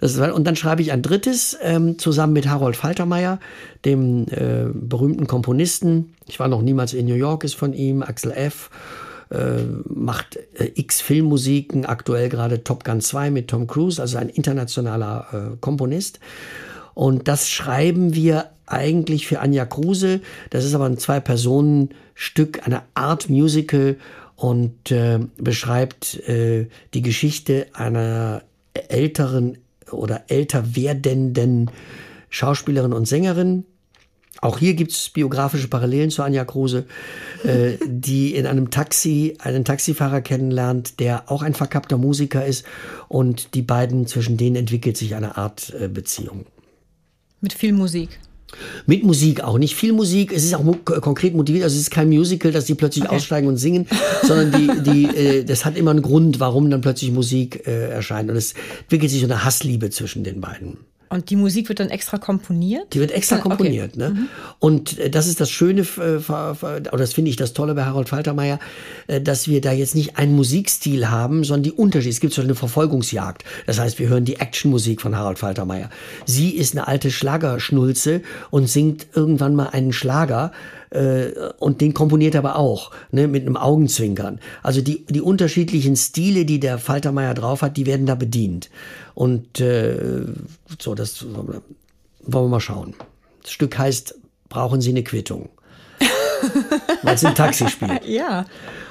[0.00, 3.40] Ist, und dann schreibe ich ein drittes ähm, zusammen mit Harold Faltermeier,
[3.84, 6.14] dem äh, berühmten Komponisten.
[6.26, 8.70] Ich war noch niemals in New York, ist von ihm, Axel F.
[9.30, 14.30] Äh, macht äh, x Filmmusiken, aktuell gerade Top Gun 2 mit Tom Cruise, also ein
[14.30, 16.18] internationaler äh, Komponist.
[16.98, 20.20] Und das schreiben wir eigentlich für Anja Kruse.
[20.50, 23.94] Das ist aber ein Zwei-Personen-Stück, eine Art Musical
[24.34, 28.42] und äh, beschreibt äh, die Geschichte einer
[28.74, 29.58] älteren
[29.92, 31.70] oder älter werdenden
[32.30, 33.64] Schauspielerin und Sängerin.
[34.40, 36.84] Auch hier gibt es biografische Parallelen zu Anja Kruse,
[37.44, 42.66] äh, die in einem Taxi einen Taxifahrer kennenlernt, der auch ein verkappter Musiker ist.
[43.06, 46.44] Und die beiden, zwischen denen entwickelt sich eine Art äh, Beziehung.
[47.40, 48.18] Mit viel Musik.
[48.86, 49.58] Mit Musik auch.
[49.58, 50.32] Nicht viel Musik.
[50.32, 51.64] Es ist auch konkret motiviert.
[51.64, 53.14] Also es ist kein Musical, dass die plötzlich Okay.
[53.14, 53.86] aussteigen und singen,
[54.22, 58.30] sondern die, die, äh, das hat immer einen Grund, warum dann plötzlich Musik äh, erscheint.
[58.30, 60.78] Und es entwickelt sich so eine Hassliebe zwischen den beiden.
[61.10, 62.92] Und die Musik wird dann extra komponiert?
[62.94, 63.48] Die wird extra Okay.
[63.48, 63.96] komponiert.
[63.96, 64.28] Ne?
[64.58, 68.08] Und äh, das ist das Schöne, äh, oder das finde ich das Tolle bei Harold
[68.08, 68.58] Faltermeier,
[69.06, 72.10] äh, dass wir da jetzt nicht einen Musikstil haben, sondern die Unterschiede.
[72.10, 73.44] Es gibt so eine Verfolgungsjagd.
[73.66, 75.90] Das heißt, wir hören die Actionmusik von Harold Faltermeier.
[76.26, 80.52] Sie ist eine alte Schlagerschnulze und singt irgendwann mal einen Schlager.
[80.90, 84.40] Äh, und den komponiert er aber auch, ne, mit einem Augenzwinkern.
[84.62, 88.70] Also die, die unterschiedlichen Stile, die der Faltermeier drauf hat, die werden da bedient.
[89.14, 90.24] Und äh,
[90.78, 91.62] so, das wollen
[92.22, 92.94] wir mal schauen.
[93.42, 94.14] Das Stück heißt,
[94.48, 95.48] brauchen Sie eine Quittung?
[97.02, 98.04] Weil es im Taxi spielt.
[98.06, 98.46] Ja.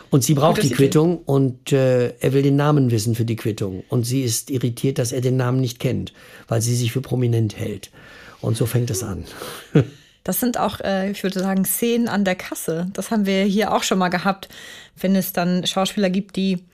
[0.10, 0.70] Und sie braucht die.
[0.70, 3.84] Quittung und äh, er will den Namen wissen für die Quittung.
[3.89, 6.14] Und sie ist irritiert, dass er den Namen nicht kennt,
[6.48, 7.91] weil sie sich für prominent hält.
[8.39, 9.26] Und so fängt es an.
[10.28, 12.88] Das sind auch, äh, ich würde sagen, Szenen an der Kasse.
[12.92, 14.50] Das haben wir hier auch schon mal gehabt,
[15.00, 16.66] wenn es dann Schauspieler gibt, die,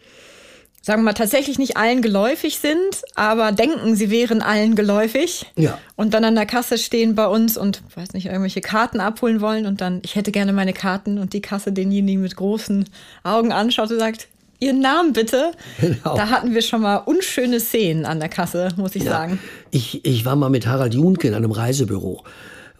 [0.82, 5.46] sagen wir mal, tatsächlich nicht allen geläufig sind, aber denken, sie wären allen geläufig.
[5.56, 5.78] Ja.
[5.96, 9.68] Und dann an der Kasse stehen bei uns und, weiß nicht, irgendwelche Karten abholen wollen
[9.68, 12.90] und dann, ich hätte gerne meine Karten und die Kasse denjenigen mit großen
[13.24, 14.30] Augen anschaut und sagt,
[14.60, 15.52] Ihren Namen bitte.
[15.82, 16.16] Genau.
[16.16, 19.38] Da hatten wir schon mal unschöne Szenen an der Kasse, muss ich sagen.
[19.72, 22.24] Ich, ich war mal mit Harald Junke in einem Reisebüro,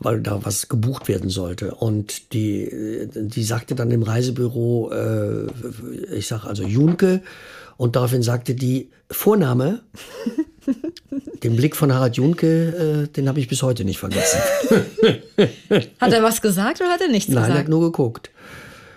[0.04, 1.76] weil da was gebucht werden sollte.
[1.76, 5.48] Und die, die sagte dann im Reisebüro, äh,
[6.16, 7.22] ich sag also Junke,
[7.78, 9.82] und daraufhin sagte die Vorname.
[11.44, 14.40] Den Blick von Harald Junke, äh, den habe ich bis heute nicht vergessen.
[16.00, 17.60] Hat er was gesagt oder hat er nichts Nein, er gesagt?
[17.66, 18.32] hat nur geguckt.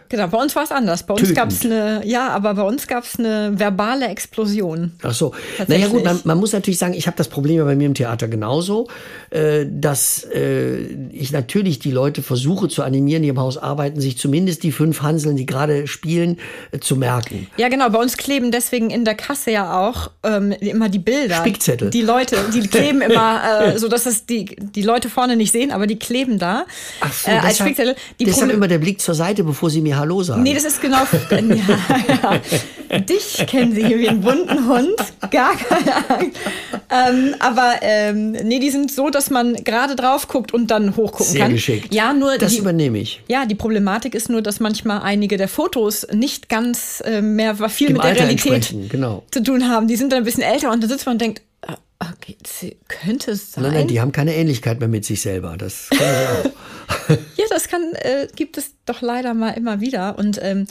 [0.08, 1.02] Genau, bei uns war es anders.
[1.04, 4.92] Bei uns gab es eine, ja, aber bei uns gab es eine verbale Explosion.
[5.02, 5.32] Ach so.
[5.66, 7.94] Naja gut, man, man muss natürlich sagen, ich habe das Problem ja bei mir im
[7.94, 8.88] Theater genauso,
[9.30, 10.76] äh, dass äh,
[11.10, 15.02] ich natürlich die Leute versuche zu animieren, die im Haus arbeiten, sich zumindest die fünf
[15.02, 16.38] Hanseln, die gerade spielen,
[16.72, 17.48] äh, zu merken.
[17.56, 17.90] Ja, genau.
[17.90, 21.36] Bei uns kleben deswegen in der Kasse ja auch ähm, immer die Bilder.
[21.36, 21.90] Spickzettel.
[21.90, 25.70] Die Leute, die kleben immer, äh, so dass es die, die Leute vorne nicht sehen,
[25.72, 26.64] aber die kleben da
[27.00, 27.96] Ach so, äh, als deshalb, Spickzettel.
[28.20, 30.42] Die deshalb Problem- immer der Blick zur Seite, bevor sie mir Hallo sagen.
[30.42, 30.98] Nee, das ist genau.
[31.30, 32.40] ja,
[32.90, 32.98] ja.
[33.00, 34.96] Dich kennen sie hier wie einen bunten Hund.
[35.30, 36.38] Gar keine Angst.
[36.88, 41.26] Ähm, aber ähm, nee, die sind so, dass man gerade drauf guckt und dann hochgucken
[41.26, 41.50] Sehr kann.
[41.52, 41.92] geschickt.
[41.92, 43.22] Ja, nur das die, übernehme ich.
[43.26, 47.88] Ja, die Problematik ist nur, dass manchmal einige der Fotos nicht ganz äh, mehr viel
[47.88, 49.24] Dem mit der Alter Realität genau.
[49.32, 49.88] zu tun haben.
[49.88, 51.74] Die sind dann ein bisschen älter und da sitzt man und denkt, ah,
[52.16, 53.64] okay, sie- könnte es sein?
[53.64, 55.56] Nein, nein, die haben keine Ähnlichkeit mehr mit sich selber.
[55.58, 56.04] Das kann ich
[56.52, 56.85] auch.
[57.56, 60.18] Ja, das kann, äh, gibt es doch leider mal immer wieder.
[60.18, 60.66] Und ähm,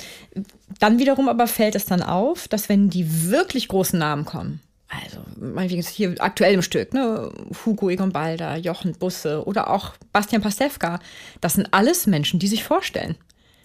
[0.79, 4.59] dann wiederum aber fällt es dann auf, dass wenn die wirklich großen Namen kommen,
[4.89, 7.31] also meinetwegen hier aktuell im Stück, ne,
[7.65, 10.99] Hugo Egon Balder, Jochen Busse oder auch Bastian Pastewka,
[11.41, 13.15] das sind alles Menschen, die sich vorstellen.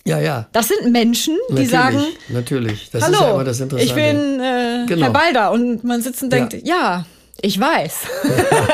[0.07, 0.49] Ja, ja.
[0.53, 2.91] Das sind Menschen, die natürlich, sagen, natürlich.
[2.91, 3.85] Das ist ja Hallo, immer das Interessante.
[3.85, 5.03] ich bin äh, Genau.
[5.03, 7.05] Herr Balder und man sitzt und denkt, ja,
[7.43, 7.95] ich weiß.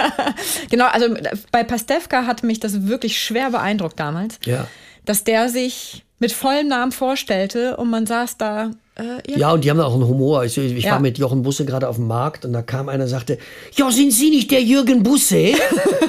[0.70, 1.06] genau, also
[1.52, 4.66] bei Pastewka hat mich das wirklich schwer beeindruckt damals, Ja.
[5.04, 9.64] dass der sich mit vollem Namen vorstellte und man saß da, äh, ja, Ja, und
[9.64, 10.44] die haben auch einen Humor.
[10.44, 10.92] Ich, ich Ja.
[10.92, 13.38] war mit Jochen Busse gerade auf dem Markt und da kam einer und sagte,
[13.74, 15.52] ja, sind Sie nicht der Jürgen Busse?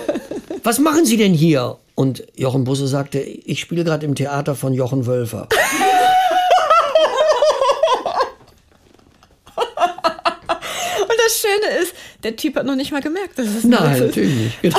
[0.63, 1.77] Was machen Sie denn hier?
[1.95, 5.47] Und Jochen Busse sagte, ich spiele gerade im Theater von Jochen Wölfer.
[11.09, 11.93] Und das Schöne ist,
[12.23, 14.61] der Typ hat noch nicht mal gemerkt, dass es ein Nein, natürlich nicht.
[14.61, 14.77] Genau.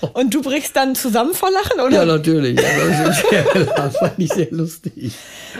[0.12, 1.96] Und du brichst dann zusammen vor Lachen, oder?
[1.96, 2.58] Ja, natürlich.
[3.76, 5.12] Das, fand ich sehr lustig.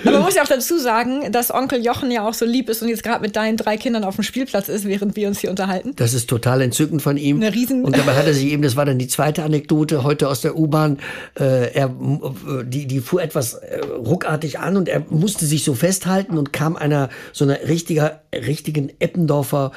[0.02, 2.82] Aber man muss ja auch dazu sagen, dass Onkel Jochen ja auch so lieb ist
[2.82, 5.50] und jetzt gerade mit deinen drei Kindern auf dem Spielplatz ist, während wir uns hier
[5.50, 5.92] unterhalten.
[5.96, 7.36] Das ist total entzückend von ihm.
[7.36, 10.28] Eine Riesen- Und dabei hat er sich eben, das war dann die zweite Anekdote heute
[10.28, 10.98] aus der U-Bahn,
[11.38, 15.74] äh, er, äh, die, die fuhr etwas äh, ruckartig an und er musste sich so
[15.74, 19.72] festhalten und kam einer so einer richtiger, richtigen Eppendorfer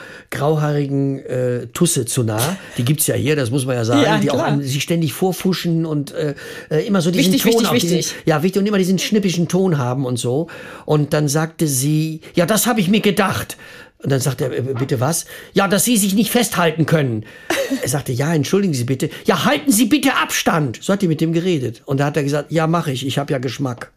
[0.55, 2.57] grauhaarigen äh, Tusse zu nah.
[2.77, 4.47] Die gibt's ja hier, das muss man ja sagen, Ja, die auch klar.
[4.47, 6.35] an, sich ständig vorfuschen und äh,
[6.69, 8.15] äh, immer so diesen Wichtig, Ton wichtig, auch, diesen, wichtig.
[8.25, 10.47] ja, wichtig und immer diesen schnippischen Ton haben und so.
[10.85, 13.57] Und dann sagte sie, ja, das habe ich mir gedacht.
[14.03, 15.25] Und dann sagte er, äh, bitte was?
[15.53, 17.23] Ja, dass Sie sich nicht festhalten können.
[17.83, 19.09] Er sagte, ja, entschuldigen Sie bitte.
[19.25, 20.79] Ja, halten Sie bitte Abstand.
[20.81, 21.83] So hat die mit dem geredet.
[21.85, 23.91] Und da hat er gesagt, ja, mache ich, ich habe ja Geschmack.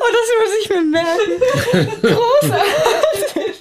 [0.00, 1.42] Oh, das muss ich mir merken.
[1.72, 3.54] Großartig.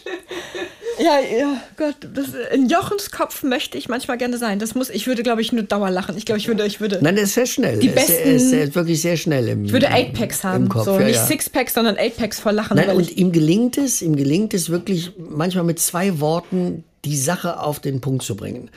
[0.99, 4.57] Ja, ja, Gott, das, in Jochens Kopf möchte ich manchmal gerne sein.
[4.57, 6.17] Das muss, ich würde, glaube ich, nur Dauer lachen.
[6.17, 7.77] Ich glaube, ich würde, ich würde, Nein, er ist sehr schnell.
[7.77, 10.67] Die ist, er, ist, besten- er ist wirklich sehr schnell im ich würde Eightpacks haben.
[10.69, 11.25] Kopf, so, ja, nicht ja.
[11.25, 12.77] Sixpacks, sondern Eightpacks vor Lachen.
[12.77, 17.59] Nein, und ihm gelingt es, ihm gelingt es wirklich manchmal mit zwei Worten die Sache
[17.59, 18.71] auf den Punkt zu bringen.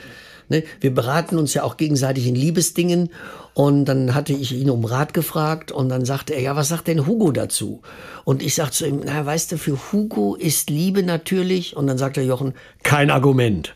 [0.51, 0.63] Ne?
[0.79, 3.09] Wir beraten uns ja auch gegenseitig in Liebesdingen.
[3.53, 6.87] Und dann hatte ich ihn um Rat gefragt und dann sagte er, ja, was sagt
[6.87, 7.81] denn Hugo dazu?
[8.23, 11.75] Und ich sagte zu ihm, na, weißt du, für Hugo ist Liebe natürlich.
[11.75, 13.73] Und dann sagte Jochen, kein Argument.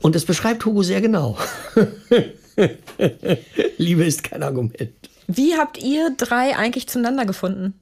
[0.00, 1.36] Und das beschreibt Hugo sehr genau.
[3.78, 4.92] Liebe ist kein Argument.
[5.26, 7.74] Wie habt ihr drei eigentlich zueinander gefunden?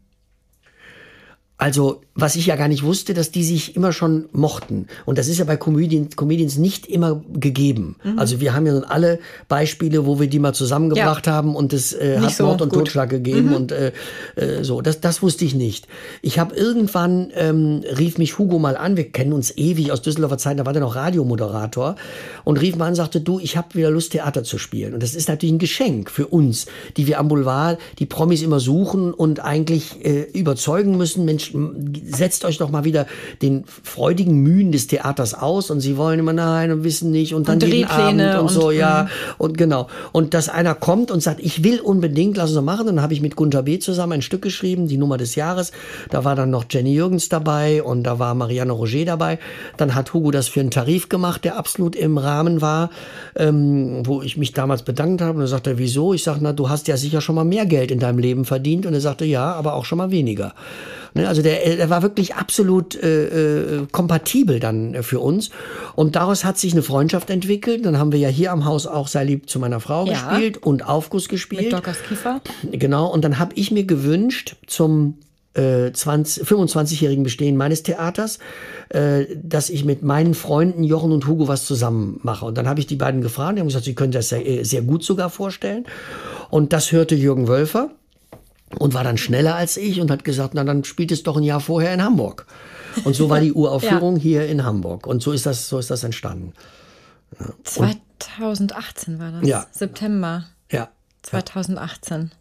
[1.62, 4.88] Also, was ich ja gar nicht wusste, dass die sich immer schon mochten.
[5.06, 7.94] Und das ist ja bei Comedian, Comedians nicht immer gegeben.
[8.02, 8.18] Mhm.
[8.18, 11.34] Also, wir haben ja nun alle Beispiele, wo wir die mal zusammengebracht ja.
[11.34, 12.80] haben und es äh, hat so Mord und gut.
[12.80, 13.54] Totschlag gegeben mhm.
[13.54, 13.92] und äh,
[14.34, 14.80] äh, so.
[14.80, 15.86] Das, das wusste ich nicht.
[16.20, 20.38] Ich habe irgendwann, ähm, rief mich Hugo mal an, wir kennen uns ewig aus Düsseldorfer
[20.38, 21.94] Zeiten, da war der noch Radiomoderator
[22.42, 24.94] und rief mal an und sagte, du, ich habe wieder Lust, Theater zu spielen.
[24.94, 28.58] Und das ist natürlich ein Geschenk für uns, die wir am Boulevard die Promis immer
[28.58, 31.51] suchen und eigentlich äh, überzeugen müssen, Mensch,
[32.04, 33.06] setzt euch doch mal wieder
[33.42, 37.48] den freudigen Mühen des Theaters aus und sie wollen immer nein und wissen nicht und
[37.48, 39.34] dann und jeden Abend und, und so, ja, mhm.
[39.38, 39.88] und genau.
[40.12, 43.20] Und dass einer kommt und sagt, ich will unbedingt, lass uns machen, dann habe ich
[43.20, 43.78] mit Gunter B.
[43.78, 45.72] zusammen ein Stück geschrieben, die Nummer des Jahres.
[46.10, 49.38] Da war dann noch Jenny Jürgens dabei und da war Marianne Roger dabei.
[49.76, 52.90] Dann hat Hugo das für einen Tarif gemacht, der absolut im Rahmen war,
[53.36, 55.38] ähm, wo ich mich damals bedankt habe.
[55.38, 56.14] Und er sagte, wieso?
[56.14, 58.86] Ich sage, na, du hast ja sicher schon mal mehr Geld in deinem Leben verdient.
[58.86, 60.54] Und er sagte, ja, aber auch schon mal weniger.
[61.14, 65.50] Ne, also der, der war wirklich absolut äh, äh, kompatibel dann für uns.
[65.94, 67.84] Und daraus hat sich eine Freundschaft entwickelt.
[67.84, 70.12] Dann haben wir ja hier am Haus auch Sei lieb zu meiner Frau ja.
[70.12, 71.64] gespielt und Aufguss gespielt.
[71.64, 72.40] Mit Dockers Kiefer.
[72.70, 73.06] Genau.
[73.08, 75.18] Und dann habe ich mir gewünscht zum
[75.54, 78.38] äh, 20, 25-jährigen Bestehen meines Theaters,
[78.88, 82.46] äh, dass ich mit meinen Freunden Jochen und Hugo was zusammen mache.
[82.46, 84.82] Und dann habe ich die beiden gefragt, die haben gesagt, sie können das sehr, sehr
[84.82, 85.84] gut sogar vorstellen.
[86.50, 87.90] Und das hörte Jürgen Wölfer
[88.78, 91.42] und war dann schneller als ich und hat gesagt, na dann spielt es doch ein
[91.42, 92.46] Jahr vorher in Hamburg.
[93.04, 94.22] Und so war die Uraufführung ja.
[94.22, 95.06] hier in Hamburg.
[95.06, 96.52] Und so ist das, so ist das entstanden.
[97.38, 97.46] Ja.
[97.64, 99.48] 2018 war das.
[99.48, 99.66] Ja.
[99.70, 100.44] September.
[100.70, 100.90] Ja.
[101.22, 102.32] 2018.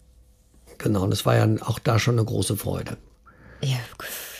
[0.77, 2.97] Genau, und es war ja auch da schon eine große Freude.
[3.61, 3.77] Ja,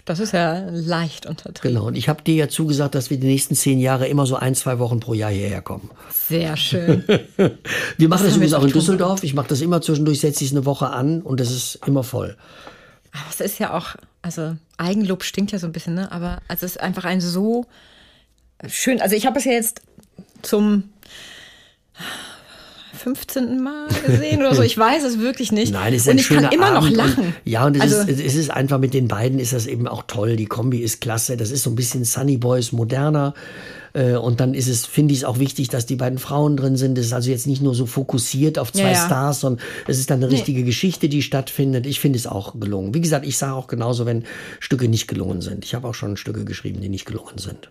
[0.05, 1.75] das ist ja leicht untertrieben.
[1.75, 4.35] Genau, und ich habe dir ja zugesagt, dass wir die nächsten zehn Jahre immer so
[4.35, 5.89] ein, zwei Wochen pro Jahr hierher kommen.
[6.11, 7.03] Sehr schön.
[7.97, 9.23] wir machen das, das übrigens auch in Düsseldorf.
[9.23, 12.03] Ich mache das immer zwischendurch, setze ich es eine Woche an und es ist immer
[12.03, 12.37] voll.
[13.11, 16.11] Aber es ist ja auch, also Eigenlob stinkt ja so ein bisschen, ne?
[16.11, 17.65] aber also es ist einfach ein so
[18.67, 19.81] schön, also ich habe es ja jetzt
[20.41, 20.89] zum
[22.93, 23.61] 15.
[23.61, 24.61] Mal gesehen oder so.
[24.61, 25.71] Ich weiß es wirklich nicht.
[25.73, 27.25] Nein, es ist und ein ich kann immer Abend noch lachen.
[27.25, 29.87] Und, ja, und es, also, ist, es ist einfach mit den beiden ist das eben
[29.87, 30.35] auch toll.
[30.35, 31.37] Die Kombi ist klasse.
[31.37, 33.33] Das ist so ein bisschen Sunny Boys moderner.
[33.93, 36.77] Äh, und dann ist es, finde ich es auch wichtig, dass die beiden Frauen drin
[36.77, 36.97] sind.
[36.97, 39.05] Es ist also jetzt nicht nur so fokussiert auf zwei ja, ja.
[39.05, 40.65] Stars, sondern es ist dann eine richtige nee.
[40.65, 41.85] Geschichte, die stattfindet.
[41.85, 42.93] Ich finde es auch gelungen.
[42.93, 44.23] Wie gesagt, ich sage auch genauso, wenn
[44.59, 45.65] Stücke nicht gelungen sind.
[45.65, 47.69] Ich habe auch schon Stücke geschrieben, die nicht gelungen sind.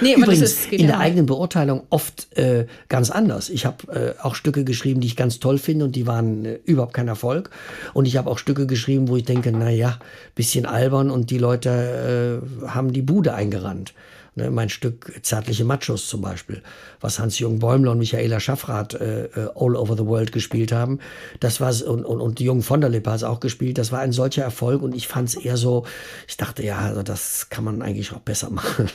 [0.00, 3.48] Nee, Übrigens, ist, in der eigenen Beurteilung oft äh, ganz anders.
[3.50, 6.58] Ich habe äh, auch Stücke geschrieben, die ich ganz toll finde und die waren äh,
[6.64, 7.50] überhaupt kein Erfolg.
[7.92, 9.98] Und ich habe auch Stücke geschrieben, wo ich denke, na ja,
[10.34, 13.92] bisschen albern und die Leute äh, haben die Bude eingerannt.
[14.34, 16.62] Ne, mein Stück Zärtliche Machos zum Beispiel,
[17.02, 21.00] was Hans-Jürgen Bäumler und Michaela Schaffrath äh, äh, All Over the World gespielt haben.
[21.40, 23.76] Das war und, und, und die Jungen von der Lippe hat es auch gespielt.
[23.76, 25.84] Das war ein solcher Erfolg und ich fand es eher so,
[26.26, 28.88] ich dachte, ja, also das kann man eigentlich auch besser machen.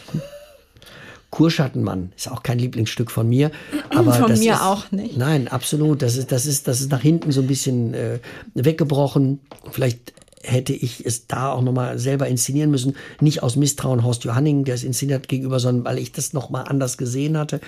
[1.38, 3.52] Kurschattenmann ist auch kein Lieblingsstück von mir.
[3.92, 5.18] Aber von das mir ist, auch nicht.
[5.18, 6.02] Nein, absolut.
[6.02, 8.18] Das ist, das ist, das ist nach hinten so ein bisschen äh,
[8.56, 9.40] weggebrochen.
[9.70, 12.96] Vielleicht hätte ich es da auch nochmal selber inszenieren müssen.
[13.22, 16.66] Nicht aus Misstrauen Horst Johanning, der es inszeniert hat, gegenüber, sondern weil ich das nochmal
[16.68, 17.62] anders gesehen hatte.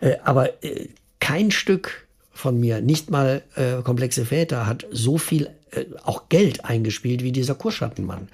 [0.00, 0.86] Äh, aber äh,
[1.18, 6.64] kein Stück von mir, nicht mal äh, komplexe Väter, hat so viel äh, auch Geld
[6.64, 8.28] eingespielt wie dieser Kurschattenmann.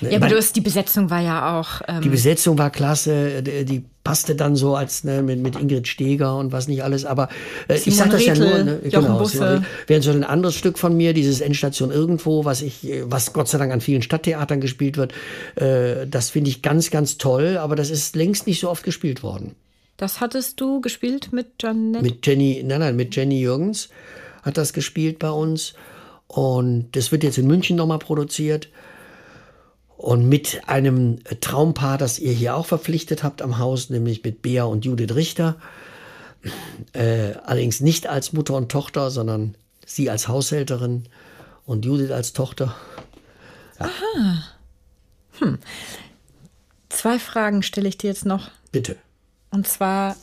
[0.00, 1.82] Ja, aber du hast, die Besetzung war ja auch.
[1.88, 5.86] Ähm die Besetzung war klasse, die, die, passte dann so als ne, mit, mit Ingrid
[5.86, 7.04] Steger und was nicht alles.
[7.04, 7.28] Aber
[7.68, 9.22] äh, ich sage das ja nur, ne, genau,
[9.86, 13.58] während so ein anderes Stück von mir, dieses Endstation irgendwo, was ich, was Gott sei
[13.58, 15.12] Dank an vielen Stadttheatern gespielt wird,
[15.56, 17.58] äh, das finde ich ganz, ganz toll.
[17.58, 19.54] Aber das ist längst nicht so oft gespielt worden.
[19.96, 22.02] Das hattest du gespielt mit Janet?
[22.02, 23.90] Mit Jenny, nein, nein, mit Jenny Jürgens
[24.42, 25.74] hat das gespielt bei uns.
[26.26, 28.68] Und das wird jetzt in München nochmal produziert.
[30.00, 34.64] Und mit einem Traumpaar, das ihr hier auch verpflichtet habt am Haus, nämlich mit Bea
[34.64, 35.56] und Judith Richter.
[36.94, 41.04] Äh, allerdings nicht als Mutter und Tochter, sondern sie als Haushälterin
[41.66, 42.74] und Judith als Tochter.
[43.78, 43.86] Ja.
[43.86, 44.44] Aha.
[45.40, 45.58] Hm.
[46.88, 48.50] Zwei Fragen stelle ich dir jetzt noch.
[48.72, 48.96] Bitte.
[49.50, 50.16] Und zwar,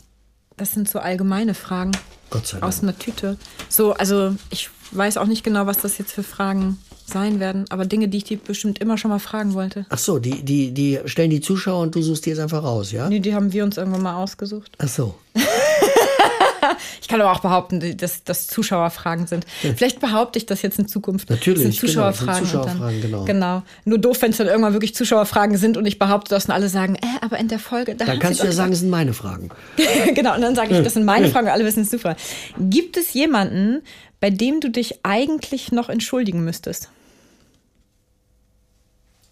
[0.57, 1.91] das sind so allgemeine Fragen.
[2.31, 2.63] Gott sei Dank.
[2.67, 3.37] Aus einer Tüte.
[3.69, 7.85] So, also ich weiß auch nicht genau, was das jetzt für Fragen sein werden, aber
[7.85, 9.85] Dinge, die ich dir bestimmt immer schon mal fragen wollte.
[9.89, 12.91] Ach so, die, die, die stellen die Zuschauer und du suchst die jetzt einfach raus,
[12.91, 13.07] ja?
[13.07, 14.71] Nee, die haben wir uns irgendwann mal ausgesucht.
[14.77, 15.15] Ach so.
[17.01, 19.45] ich kann aber auch behaupten, dass das Zuschauerfragen sind.
[19.75, 21.29] Vielleicht behaupte ich das jetzt in Zukunft.
[21.29, 22.45] Natürlich, das sind Zuschauerfragen.
[22.45, 23.23] Genau, sind Zuschauerfragen dann, genau.
[23.23, 23.63] genau.
[23.85, 26.67] Nur doof, wenn es dann irgendwann wirklich Zuschauerfragen sind und ich behaupte das und alle
[26.67, 27.95] sagen, äh, aber in der Folge.
[27.95, 29.49] Da dann kannst du ja sagen, es sind meine Fragen.
[30.13, 32.15] genau, und dann sage ich, das sind meine Fragen, alle wissen es super.
[32.59, 33.81] Gibt es jemanden,
[34.19, 36.89] bei dem du dich eigentlich noch entschuldigen müsstest?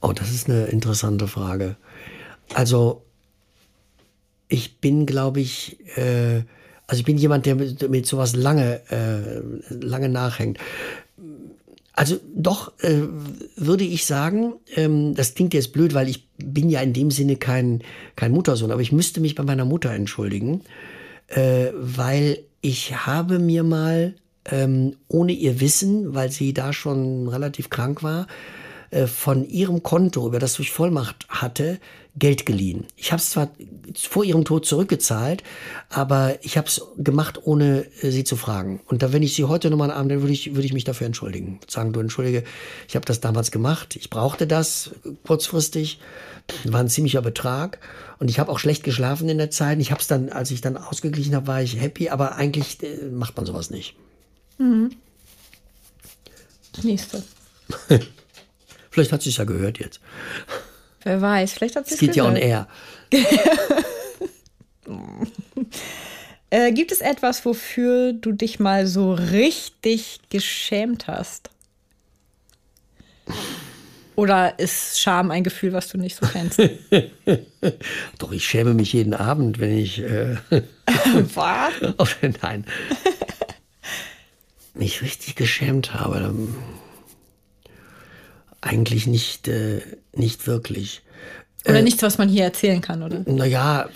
[0.01, 1.77] Oh, das ist eine interessante Frage.
[2.53, 3.03] Also,
[4.47, 6.43] ich bin, glaube ich, äh,
[6.87, 9.41] also ich bin jemand, der mit, mit sowas lange, äh,
[9.73, 10.59] lange nachhängt.
[11.93, 13.01] Also doch äh,
[13.55, 17.37] würde ich sagen, ähm, das klingt jetzt blöd, weil ich bin ja in dem Sinne
[17.37, 17.81] kein,
[18.15, 20.61] kein Muttersohn, aber ich müsste mich bei meiner Mutter entschuldigen,
[21.27, 24.15] äh, weil ich habe mir mal
[24.45, 28.27] ähm, ohne ihr Wissen, weil sie da schon relativ krank war,
[28.91, 31.79] äh, von ihrem Konto, über das ich Vollmacht hatte,
[32.17, 32.85] Geld geliehen.
[32.95, 33.49] Ich habe es zwar
[33.93, 35.43] vor ihrem Tod zurückgezahlt,
[35.89, 38.79] aber ich habe es gemacht, ohne äh, sie zu fragen.
[38.87, 41.59] Und da, wenn ich sie heute nochmal dann würde ich, würde ich mich dafür entschuldigen.
[41.67, 42.43] Sagen, du entschuldige,
[42.87, 44.91] ich habe das damals gemacht, ich brauchte das
[45.25, 45.99] kurzfristig,
[46.63, 47.79] war ein ziemlicher Betrag
[48.19, 49.79] und ich habe auch schlecht geschlafen in der Zeit.
[49.79, 53.09] Ich habe es dann, als ich dann ausgeglichen habe, war ich happy, aber eigentlich äh,
[53.11, 53.95] macht man sowas nicht.
[54.57, 54.91] Mhm.
[56.83, 57.23] Nächste.
[58.91, 59.99] Vielleicht hat sie es ja gehört jetzt.
[61.03, 62.27] Wer weiß, vielleicht hat sie es geht gehört.
[62.27, 62.67] ja on air.
[66.49, 71.49] äh, gibt es etwas, wofür du dich mal so richtig geschämt hast?
[74.15, 76.57] Oder ist Scham ein Gefühl, was du nicht so kennst?
[78.17, 79.99] Doch, ich schäme mich jeden Abend, wenn ich.
[79.99, 80.37] Äh,
[81.33, 81.73] Was?
[82.41, 82.65] Nein.
[84.75, 86.33] Mich richtig geschämt habe.
[88.61, 89.81] Eigentlich nicht, äh,
[90.13, 91.01] nicht wirklich.
[91.65, 93.23] Oder äh, nichts, was man hier erzählen kann, oder?
[93.25, 93.89] Naja,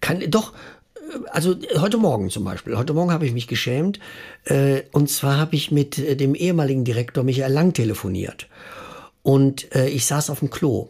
[0.00, 0.52] kann doch.
[1.30, 2.76] Also heute Morgen zum Beispiel.
[2.76, 3.98] Heute Morgen habe ich mich geschämt.
[4.44, 8.46] Äh, und zwar habe ich mit äh, dem ehemaligen Direktor Michael Lang telefoniert.
[9.22, 10.88] Und äh, ich saß auf dem Klo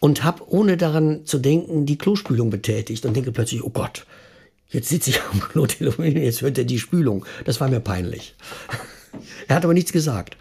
[0.00, 4.06] und habe, ohne daran zu denken, die Klospülung betätigt und denke plötzlich, oh Gott,
[4.70, 7.24] jetzt sitze ich am Klo telefonieren, jetzt hört er die Spülung.
[7.44, 8.34] Das war mir peinlich.
[9.48, 10.36] Er hat aber nichts gesagt.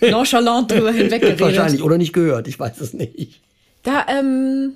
[0.00, 1.40] Nonchalant drüber hinweggeredet.
[1.40, 3.42] Wahrscheinlich, oder nicht gehört, ich weiß es nicht.
[3.82, 4.74] Da, ähm,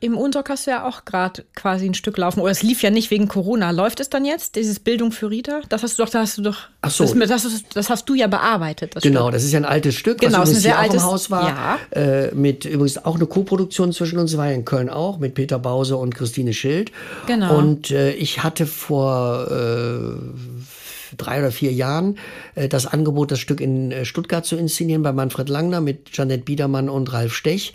[0.00, 2.40] im Unsorg hast du ja auch gerade quasi ein Stück laufen.
[2.40, 3.70] Oder es lief ja nicht wegen Corona.
[3.70, 5.60] Läuft es dann jetzt, dieses Bildung für Rita?
[5.68, 6.58] Das hast du doch, da hast du doch.
[6.80, 7.04] Ach so.
[7.04, 8.96] Das, das, das hast du ja bearbeitet.
[8.96, 9.32] Das genau, Stück.
[9.34, 11.48] das ist ja ein altes Stück, genau, was übrigens hier auch altes, im Haus war.
[11.48, 12.00] Ja.
[12.00, 15.58] Äh, mit übrigens auch eine Co-Produktion zwischen uns, war ja in Köln auch, mit Peter
[15.58, 16.92] Bause und Christine Schild.
[17.26, 17.56] Genau.
[17.56, 19.50] Und äh, ich hatte vor.
[19.50, 20.80] Äh,
[21.16, 22.18] drei oder vier Jahren
[22.54, 26.44] äh, das Angebot, das Stück in äh, Stuttgart zu inszenieren bei Manfred Langner mit Janette
[26.44, 27.74] Biedermann und Ralf Stech.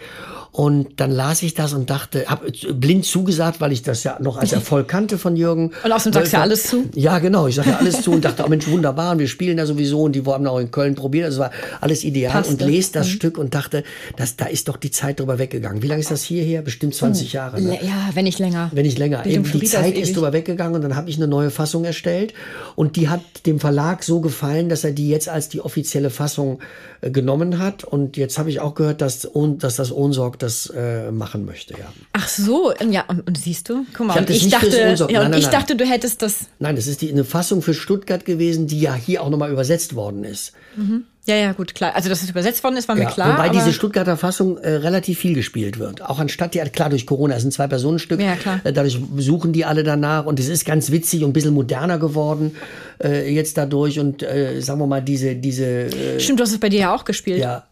[0.56, 4.38] Und dann las ich das und dachte, habe blind zugesagt, weil ich das ja noch
[4.38, 5.72] als Erfolg kannte von Jürgen.
[5.84, 6.86] Und außerdem sagst du ja alles zu?
[6.96, 7.48] Ja, genau.
[7.48, 9.12] Ich sage ja alles zu und dachte, oh Mensch, wunderbar.
[9.12, 11.26] Und wir spielen da sowieso und die haben auch in Köln probiert.
[11.26, 11.52] Also war
[11.82, 12.32] alles ideal.
[12.32, 12.54] Passte.
[12.54, 13.12] Und lese das mhm.
[13.12, 13.84] Stück und dachte,
[14.16, 15.84] das, da ist doch die Zeit drüber weggegangen.
[15.84, 16.62] Wie lange ist das hierher?
[16.62, 17.34] Bestimmt 20 hm.
[17.34, 17.62] Jahre.
[17.62, 17.78] Ne?
[17.82, 18.72] Ja, wenn nicht länger.
[18.74, 19.26] Wenn nicht länger.
[19.26, 22.34] Eben, die Zeit ist drüber weggegangen und dann habe ich eine neue Fassung erstellt.
[22.78, 26.60] Und die hat dem Verlag so gefallen, dass er die jetzt als die offizielle Fassung
[27.02, 27.84] äh, genommen hat.
[27.84, 29.28] Und jetzt habe ich auch gehört, dass,
[29.58, 31.92] dass das Ohnsorg das äh, machen möchte, ja.
[32.14, 33.86] Ach so, ja, und, und siehst du?
[33.94, 36.48] Guck mal, ich, ich dachte, ja, und nein, nein, ich dachte, du hättest das.
[36.60, 39.96] Nein, das ist die, eine Fassung für Stuttgart gewesen, die ja hier auch nochmal übersetzt
[39.96, 40.54] worden ist.
[40.76, 41.06] Mhm.
[41.28, 41.96] Ja, ja, gut, klar.
[41.96, 43.34] Also, dass es übersetzt worden ist, war ja, mir klar.
[43.34, 46.04] Wobei diese Stuttgarter Fassung äh, relativ viel gespielt wird.
[46.04, 48.22] Auch anstatt die, klar, durch Corona, es sind zwei Personenstück.
[48.22, 48.60] Ja, klar.
[48.64, 51.98] Äh, dadurch suchen die alle danach und es ist ganz witzig und ein bisschen moderner
[51.98, 52.56] geworden
[53.04, 55.66] äh, jetzt dadurch und äh, sagen wir mal, diese, diese.
[55.66, 57.40] Äh, Stimmt, du hast es bei dir ja auch gespielt.
[57.40, 57.66] Ja,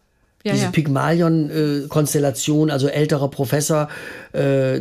[0.44, 0.70] ja, diese ja.
[0.70, 3.88] Pygmalion-Konstellation, also älterer Professor
[4.32, 4.80] äh,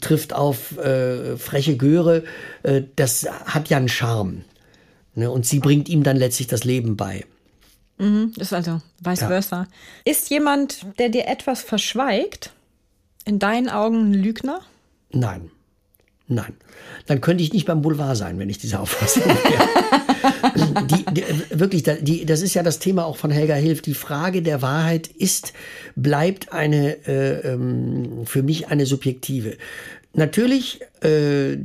[0.00, 2.24] trifft auf äh, freche Göre,
[2.62, 4.44] äh, das hat ja einen Charme.
[5.14, 5.30] Ne?
[5.30, 7.24] Und sie bringt ihm dann letztlich das Leben bei.
[7.98, 9.28] Mhm, ist also vice ja.
[9.28, 9.68] versa.
[10.04, 12.52] Ist jemand, der dir etwas verschweigt,
[13.26, 14.60] in deinen Augen ein Lügner?
[15.12, 15.50] Nein.
[16.26, 16.54] Nein.
[17.06, 20.13] Dann könnte ich nicht beim Boulevard sein, wenn ich diese Auffassung wäre.
[20.90, 23.82] die, die, wirklich, die, das ist ja das Thema auch von Helga Hilf.
[23.82, 25.52] Die Frage der Wahrheit ist,
[25.96, 29.56] bleibt eine, äh, ähm, für mich eine subjektive.
[30.12, 31.56] Natürlich, äh,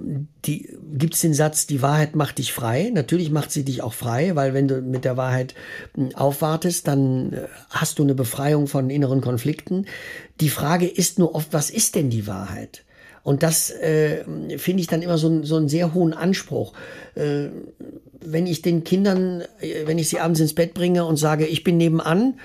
[0.00, 2.90] gibt es den Satz, die Wahrheit macht dich frei.
[2.94, 5.54] Natürlich macht sie dich auch frei, weil wenn du mit der Wahrheit
[5.94, 7.40] hm, aufwartest, dann äh,
[7.70, 9.86] hast du eine Befreiung von inneren Konflikten.
[10.40, 12.84] Die Frage ist nur oft, was ist denn die Wahrheit?
[13.28, 14.24] Und das äh,
[14.56, 16.72] finde ich dann immer so, so einen sehr hohen Anspruch.
[17.14, 17.48] Äh,
[18.24, 21.62] wenn ich den Kindern, äh, wenn ich sie abends ins Bett bringe und sage, ich
[21.62, 22.40] bin nebenan,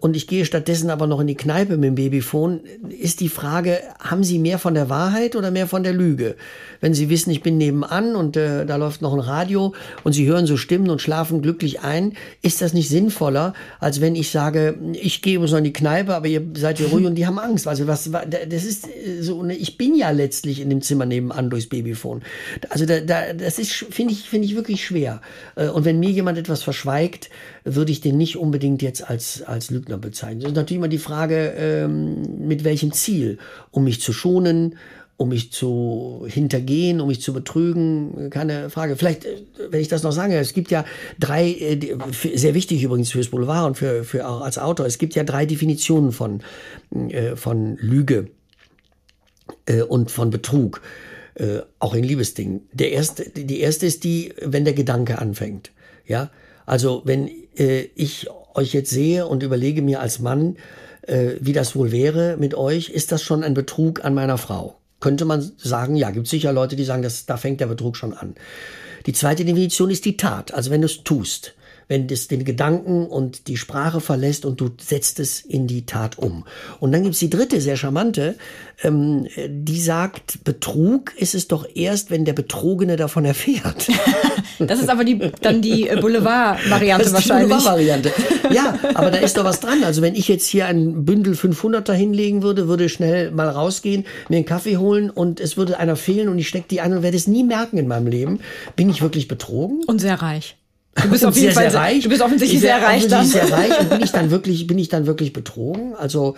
[0.00, 3.78] und ich gehe stattdessen aber noch in die Kneipe mit dem Babyphone, ist die Frage,
[4.00, 6.34] haben Sie mehr von der Wahrheit oder mehr von der Lüge?
[6.80, 10.26] Wenn Sie wissen, ich bin nebenan und äh, da läuft noch ein Radio und Sie
[10.26, 14.76] hören so Stimmen und schlafen glücklich ein, ist das nicht sinnvoller, als wenn ich sage,
[14.92, 17.38] ich gehe uns noch in die Kneipe, aber ihr seid hier ruhig und die haben
[17.38, 17.68] Angst.
[17.68, 21.48] Also was, das ist äh, so, ne, ich bin ja letztlich in dem Zimmer nebenan
[21.48, 22.22] durchs Babyphone.
[22.70, 25.20] Also da, da, das ist, finde ich, finde ich wirklich schwer.
[25.54, 27.30] Äh, und wenn mir jemand etwas verschweigt,
[27.74, 30.40] würde ich den nicht unbedingt jetzt als, als Lügner bezeichnen.
[30.40, 33.38] Das ist natürlich immer die Frage, ähm, mit welchem Ziel?
[33.70, 34.76] Um mich zu schonen,
[35.20, 38.96] um mich zu hintergehen, um mich zu betrügen, keine Frage.
[38.96, 40.86] Vielleicht, äh, wenn ich das noch sage, es gibt ja
[41.18, 41.78] drei, äh,
[42.34, 45.44] sehr wichtig übrigens fürs Boulevard und für, für auch als Autor, es gibt ja drei
[45.44, 46.40] Definitionen von,
[47.10, 48.28] äh, von Lüge
[49.88, 50.80] und von Betrug,
[51.80, 52.62] auch in Liebesdingen.
[52.72, 55.72] Der erste, die erste ist die, wenn der Gedanke anfängt.
[56.06, 56.30] Ja,
[56.66, 60.56] also wenn ich euch jetzt sehe und überlege mir als Mann,
[61.06, 64.76] wie das wohl wäre mit euch, ist das schon ein Betrug an meiner Frau?
[65.00, 68.14] Könnte man sagen, ja, gibt sicher Leute, die sagen, dass, da fängt der Betrug schon
[68.14, 68.34] an.
[69.06, 71.54] Die zweite Definition ist die Tat, also wenn du es tust
[71.90, 76.18] wenn das den Gedanken und die Sprache verlässt und du setzt es in die Tat
[76.18, 76.44] um.
[76.78, 78.36] Und dann gibt's die dritte, sehr charmante,
[78.84, 83.88] ähm, die sagt, Betrug ist es doch erst, wenn der Betrogene davon erfährt.
[84.60, 87.48] das ist aber die, dann die äh, Boulevard-Variante wahrscheinlich.
[87.48, 88.12] Boulevard-Variante.
[88.52, 89.82] Ja, aber da ist doch was dran.
[89.82, 94.36] Also wenn ich jetzt hier ein Bündel 500er hinlegen würde, würde schnell mal rausgehen, mir
[94.36, 97.16] einen Kaffee holen und es würde einer fehlen und ich stecke die ein und werde
[97.16, 98.38] es nie merken in meinem Leben.
[98.76, 99.80] Bin ich wirklich betrogen?
[99.88, 100.56] Und sehr reich.
[100.94, 102.02] Du bist auf jeden Fall sehr reich.
[102.02, 103.24] Du bist offensichtlich sehr reich dann.
[103.24, 105.94] sehr reich und bin ich dann wirklich, bin ich dann wirklich betrogen?
[105.94, 106.34] Also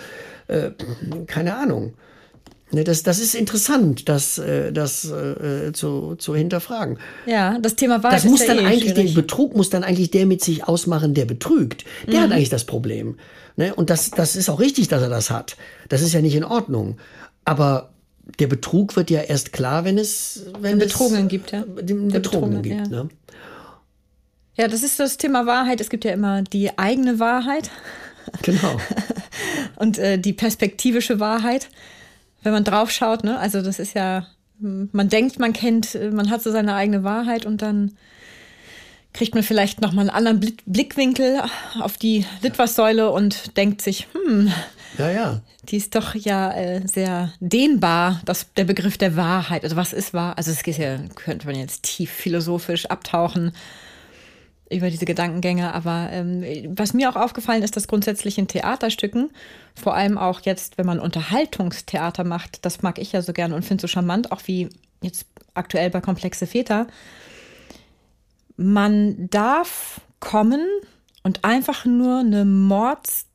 [0.49, 0.71] äh,
[1.27, 1.95] keine Ahnung.
[2.75, 6.99] Ne, das, das ist interessant, das, äh, das äh, zu, zu hinterfragen.
[7.27, 8.11] Ja, das Thema war.
[8.11, 9.13] Das muss dann eh eigentlich, schwierig.
[9.13, 11.85] den Betrug muss dann eigentlich der mit sich ausmachen, der betrügt.
[12.07, 12.23] Der mhm.
[12.25, 13.19] hat eigentlich das Problem.
[13.57, 13.75] Ne?
[13.75, 15.59] Und das, das ist auch richtig, dass er das hat.
[15.91, 16.97] Das ist ja nicht in Ordnung.
[17.45, 17.91] Aber
[18.39, 21.65] der Betrug wird ja erst klar, wenn es, wenn den Betrogenen gibt, ja.
[21.67, 23.03] Den Betrogenen gibt, ja.
[23.03, 23.09] ne?
[24.63, 25.81] Ja, das ist das Thema Wahrheit.
[25.81, 27.69] Es gibt ja immer die eigene Wahrheit.
[28.43, 28.77] Genau.
[29.75, 31.69] Und äh, die perspektivische Wahrheit,
[32.45, 33.41] wenn man drauf schaut, ne?
[33.41, 34.25] Also das ist ja,
[34.61, 37.97] man denkt, man kennt, man hat so seine eigene Wahrheit und dann
[39.13, 41.43] kriegt man vielleicht nochmal einen anderen Blickwinkel
[41.81, 44.53] auf die Litfaßsäule und denkt sich, hm,
[44.97, 45.41] ja, ja.
[45.65, 49.65] Die ist doch ja äh, sehr dehnbar, das, der Begriff der Wahrheit.
[49.65, 50.39] Also was ist wahr?
[50.39, 53.53] Also es geht ja, könnte man jetzt tief philosophisch abtauchen
[54.73, 55.75] über diese Gedankengänge.
[55.75, 56.45] Aber ähm,
[56.77, 59.31] was mir auch aufgefallen ist, dass grundsätzlich in Theaterstücken,
[59.75, 63.65] vor allem auch jetzt, wenn man Unterhaltungstheater macht, das mag ich ja so gerne und
[63.65, 64.69] finde so charmant, auch wie
[65.01, 66.87] jetzt aktuell bei Komplexe Väter,
[68.57, 70.67] man darf kommen
[71.23, 73.27] und einfach nur eine Mords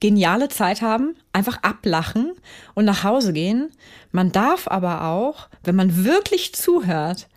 [0.00, 2.32] geniale Zeit haben, einfach ablachen
[2.74, 3.70] und nach Hause gehen.
[4.12, 7.28] Man darf aber auch, wenn man wirklich zuhört,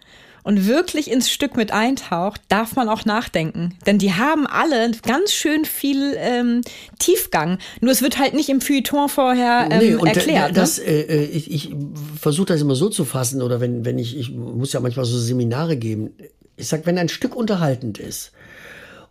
[0.49, 3.75] und wirklich ins Stück mit eintaucht, darf man auch nachdenken.
[3.85, 6.61] Denn die haben alle ganz schön viel ähm,
[6.97, 7.59] Tiefgang.
[7.81, 10.57] Nur es wird halt nicht im Feuilleton vorher ähm, nee, und erklärt.
[10.57, 10.85] Das, ne?
[10.85, 11.75] äh, ich ich
[12.19, 15.19] versuche das immer so zu fassen, oder wenn, wenn ich, ich muss ja manchmal so
[15.19, 16.15] Seminare geben.
[16.57, 18.31] Ich sag, wenn ein Stück unterhaltend ist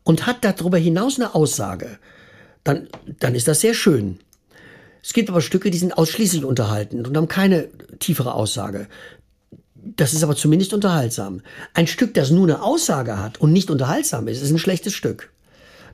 [0.03, 2.01] und hat darüber hinaus eine Aussage,
[2.65, 2.89] dann,
[3.21, 4.19] dann ist das sehr schön.
[5.05, 7.69] Es gibt aber Stücke, die sind ausschließlich unterhaltend und haben keine
[8.01, 8.89] tiefere Aussage.
[9.99, 11.43] Das ist aber zumindest unterhaltsam.
[11.75, 15.33] Ein Stück, das nur eine Aussage hat und nicht unterhaltsam ist, ist ein schlechtes Stück.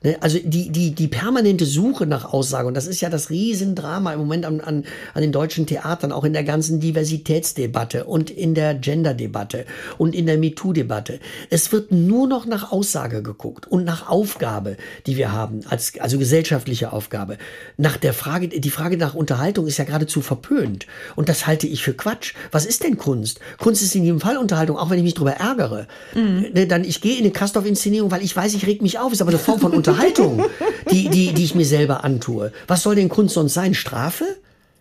[0.05, 0.16] Ne?
[0.20, 4.20] Also die, die, die permanente Suche nach Aussage, und das ist ja das Riesendrama im
[4.20, 4.84] Moment an, an,
[5.14, 9.64] an den deutschen Theatern, auch in der ganzen Diversitätsdebatte und in der Genderdebatte
[9.98, 11.18] und in der MeToo-Debatte.
[11.50, 14.76] Es wird nur noch nach Aussage geguckt und nach Aufgabe,
[15.07, 17.38] die wir haben, als, also gesellschaftliche Aufgabe.
[17.78, 20.86] Nach der Frage, die Frage nach Unterhaltung ist ja geradezu verpönt.
[21.16, 22.34] Und das halte ich für Quatsch.
[22.52, 23.40] Was ist denn Kunst?
[23.59, 25.86] Kunst ist in jedem Fall Unterhaltung, auch wenn ich mich darüber ärgere.
[26.14, 26.68] Mhm.
[26.68, 29.30] Dann, ich gehe in eine Kastorf-Inszenierung, weil ich weiß, ich reg mich auf, ist aber
[29.30, 29.93] eine Form von Unterhaltung.
[29.95, 30.45] Unterhaltung,
[30.90, 32.53] die, die, die ich mir selber antue.
[32.66, 33.74] Was soll denn Kunst sonst sein?
[33.74, 34.24] Strafe?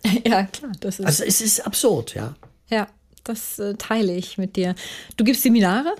[0.25, 0.73] Ja, klar.
[0.81, 2.35] Das ist also es ist absurd, ja.
[2.69, 2.87] Ja,
[3.23, 4.75] das äh, teile ich mit dir.
[5.15, 5.95] Du gibst Seminare?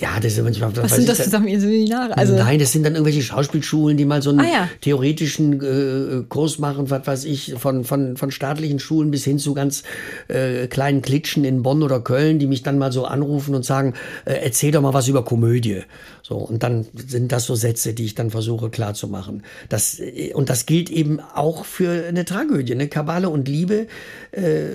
[0.00, 0.76] Ja, das ist manchmal.
[0.76, 2.16] Was sind das zusammen Seminare?
[2.16, 4.68] Also Nein, das sind dann irgendwelche Schauspielschulen, die mal so einen ah, ja.
[4.80, 9.54] theoretischen äh, Kurs machen, was weiß ich, von, von, von staatlichen Schulen bis hin zu
[9.54, 9.82] ganz
[10.28, 13.94] äh, kleinen Klitschen in Bonn oder Köln, die mich dann mal so anrufen und sagen,
[14.24, 15.82] äh, erzähl doch mal was über Komödie.
[16.22, 19.42] So, und dann sind das so Sätze, die ich dann versuche klarzumachen.
[19.68, 22.74] Das, äh, und das gilt eben auch für eine Tragödie.
[22.74, 22.88] Ne?
[22.88, 23.86] Kabale und Liebe
[24.32, 24.66] äh,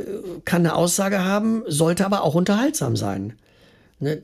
[0.45, 3.33] kann eine Aussage haben, sollte aber auch unterhaltsam sein.
[3.99, 4.21] Ne?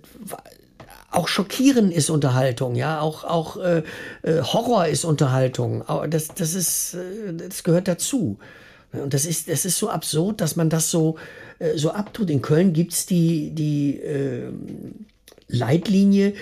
[1.15, 3.83] Auch Schockieren ist Unterhaltung, ja, auch, auch äh,
[4.21, 5.83] äh, Horror ist Unterhaltung.
[6.09, 8.37] Das, das, ist, äh, das gehört dazu.
[8.91, 11.17] Und das ist, das ist so absurd, dass man das so,
[11.59, 12.29] äh, so abtut.
[12.29, 14.51] In Köln gibt's die, die äh,
[15.47, 16.33] Leitlinie,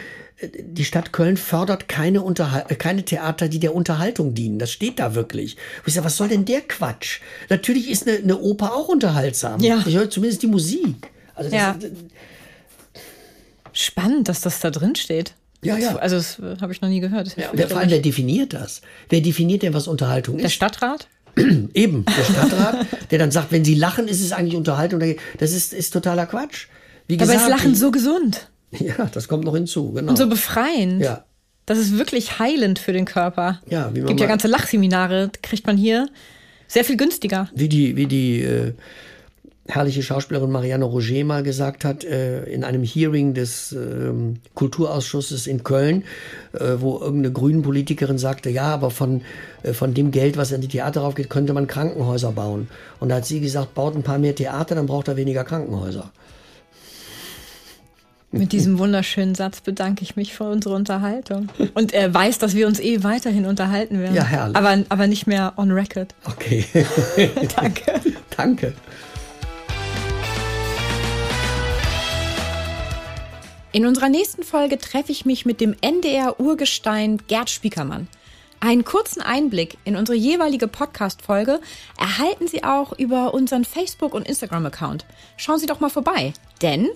[0.41, 4.59] die Stadt Köln fördert keine, Unterhal keine Theater, die der Unterhaltung dienen.
[4.59, 5.57] Das steht da wirklich.
[5.86, 7.21] ich sage, was soll denn der Quatsch?
[7.49, 9.61] Natürlich ist eine, eine Oper auch unterhaltsam.
[9.61, 9.84] Ja.
[9.86, 11.11] Ich höre zumindest die Musik.
[11.36, 11.78] Also das, ja.
[13.74, 15.34] Spannend, dass das da drin steht.
[15.63, 15.95] Ja, ja.
[15.95, 17.36] Also das habe ich noch nie gehört.
[17.38, 18.82] Ja, wer, vor allem, wer definiert das?
[19.09, 20.43] Wer definiert denn, was Unterhaltung ist?
[20.43, 21.07] Der Stadtrat?
[21.74, 25.01] Eben, der Stadtrat, der dann sagt, wenn Sie lachen, ist es eigentlich Unterhaltung.
[25.39, 26.67] Das ist, ist totaler Quatsch.
[27.07, 28.49] Wie gesagt, Aber ist Lachen so gesund.
[28.71, 30.09] Ja, das kommt noch hinzu, genau.
[30.09, 31.01] Und so befreiend.
[31.01, 31.26] Ja.
[31.65, 33.61] Das ist wirklich heilend für den Körper.
[33.69, 36.09] Ja, wie man gibt ja ganze Lachseminare, kriegt man hier
[36.67, 37.49] sehr viel günstiger.
[37.55, 38.74] Wie die, wie die äh,
[39.68, 44.11] herrliche Schauspielerin Marianne Roger mal gesagt hat, äh, in einem Hearing des äh,
[44.55, 46.03] Kulturausschusses in Köln,
[46.53, 49.22] äh, wo irgendeine Grünen-Politikerin sagte, ja, aber von,
[49.64, 52.68] äh, von dem Geld, was an die Theater raufgeht, könnte man Krankenhäuser bauen.
[52.99, 56.11] Und da hat sie gesagt, baut ein paar mehr Theater, dann braucht er weniger Krankenhäuser.
[58.34, 61.49] Mit diesem wunderschönen Satz bedanke ich mich für unsere Unterhaltung.
[61.76, 64.16] Und er weiß, dass wir uns eh weiterhin unterhalten werden.
[64.16, 64.57] Ja, herrlich.
[64.57, 66.16] Aber, aber nicht mehr on record.
[66.26, 66.66] Okay.
[67.55, 68.01] Danke.
[68.36, 68.74] Danke.
[73.74, 78.07] In unserer nächsten Folge treffe ich mich mit dem NDR-Urgestein Gerd Spiekermann.
[78.59, 81.59] Einen kurzen Einblick in unsere jeweilige Podcast-Folge
[81.97, 85.05] erhalten Sie auch über unseren Facebook- und Instagram-Account.
[85.36, 86.89] Schauen Sie doch mal vorbei, denn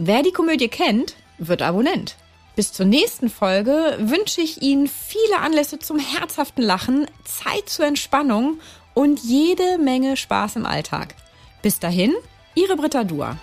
[0.00, 2.14] Wer die Komödie kennt, wird Abonnent.
[2.54, 8.60] Bis zur nächsten Folge wünsche ich Ihnen viele Anlässe zum herzhaften Lachen, Zeit zur Entspannung
[8.94, 11.16] und jede Menge Spaß im Alltag.
[11.62, 12.14] Bis dahin,
[12.54, 13.36] Ihre Britta Dua.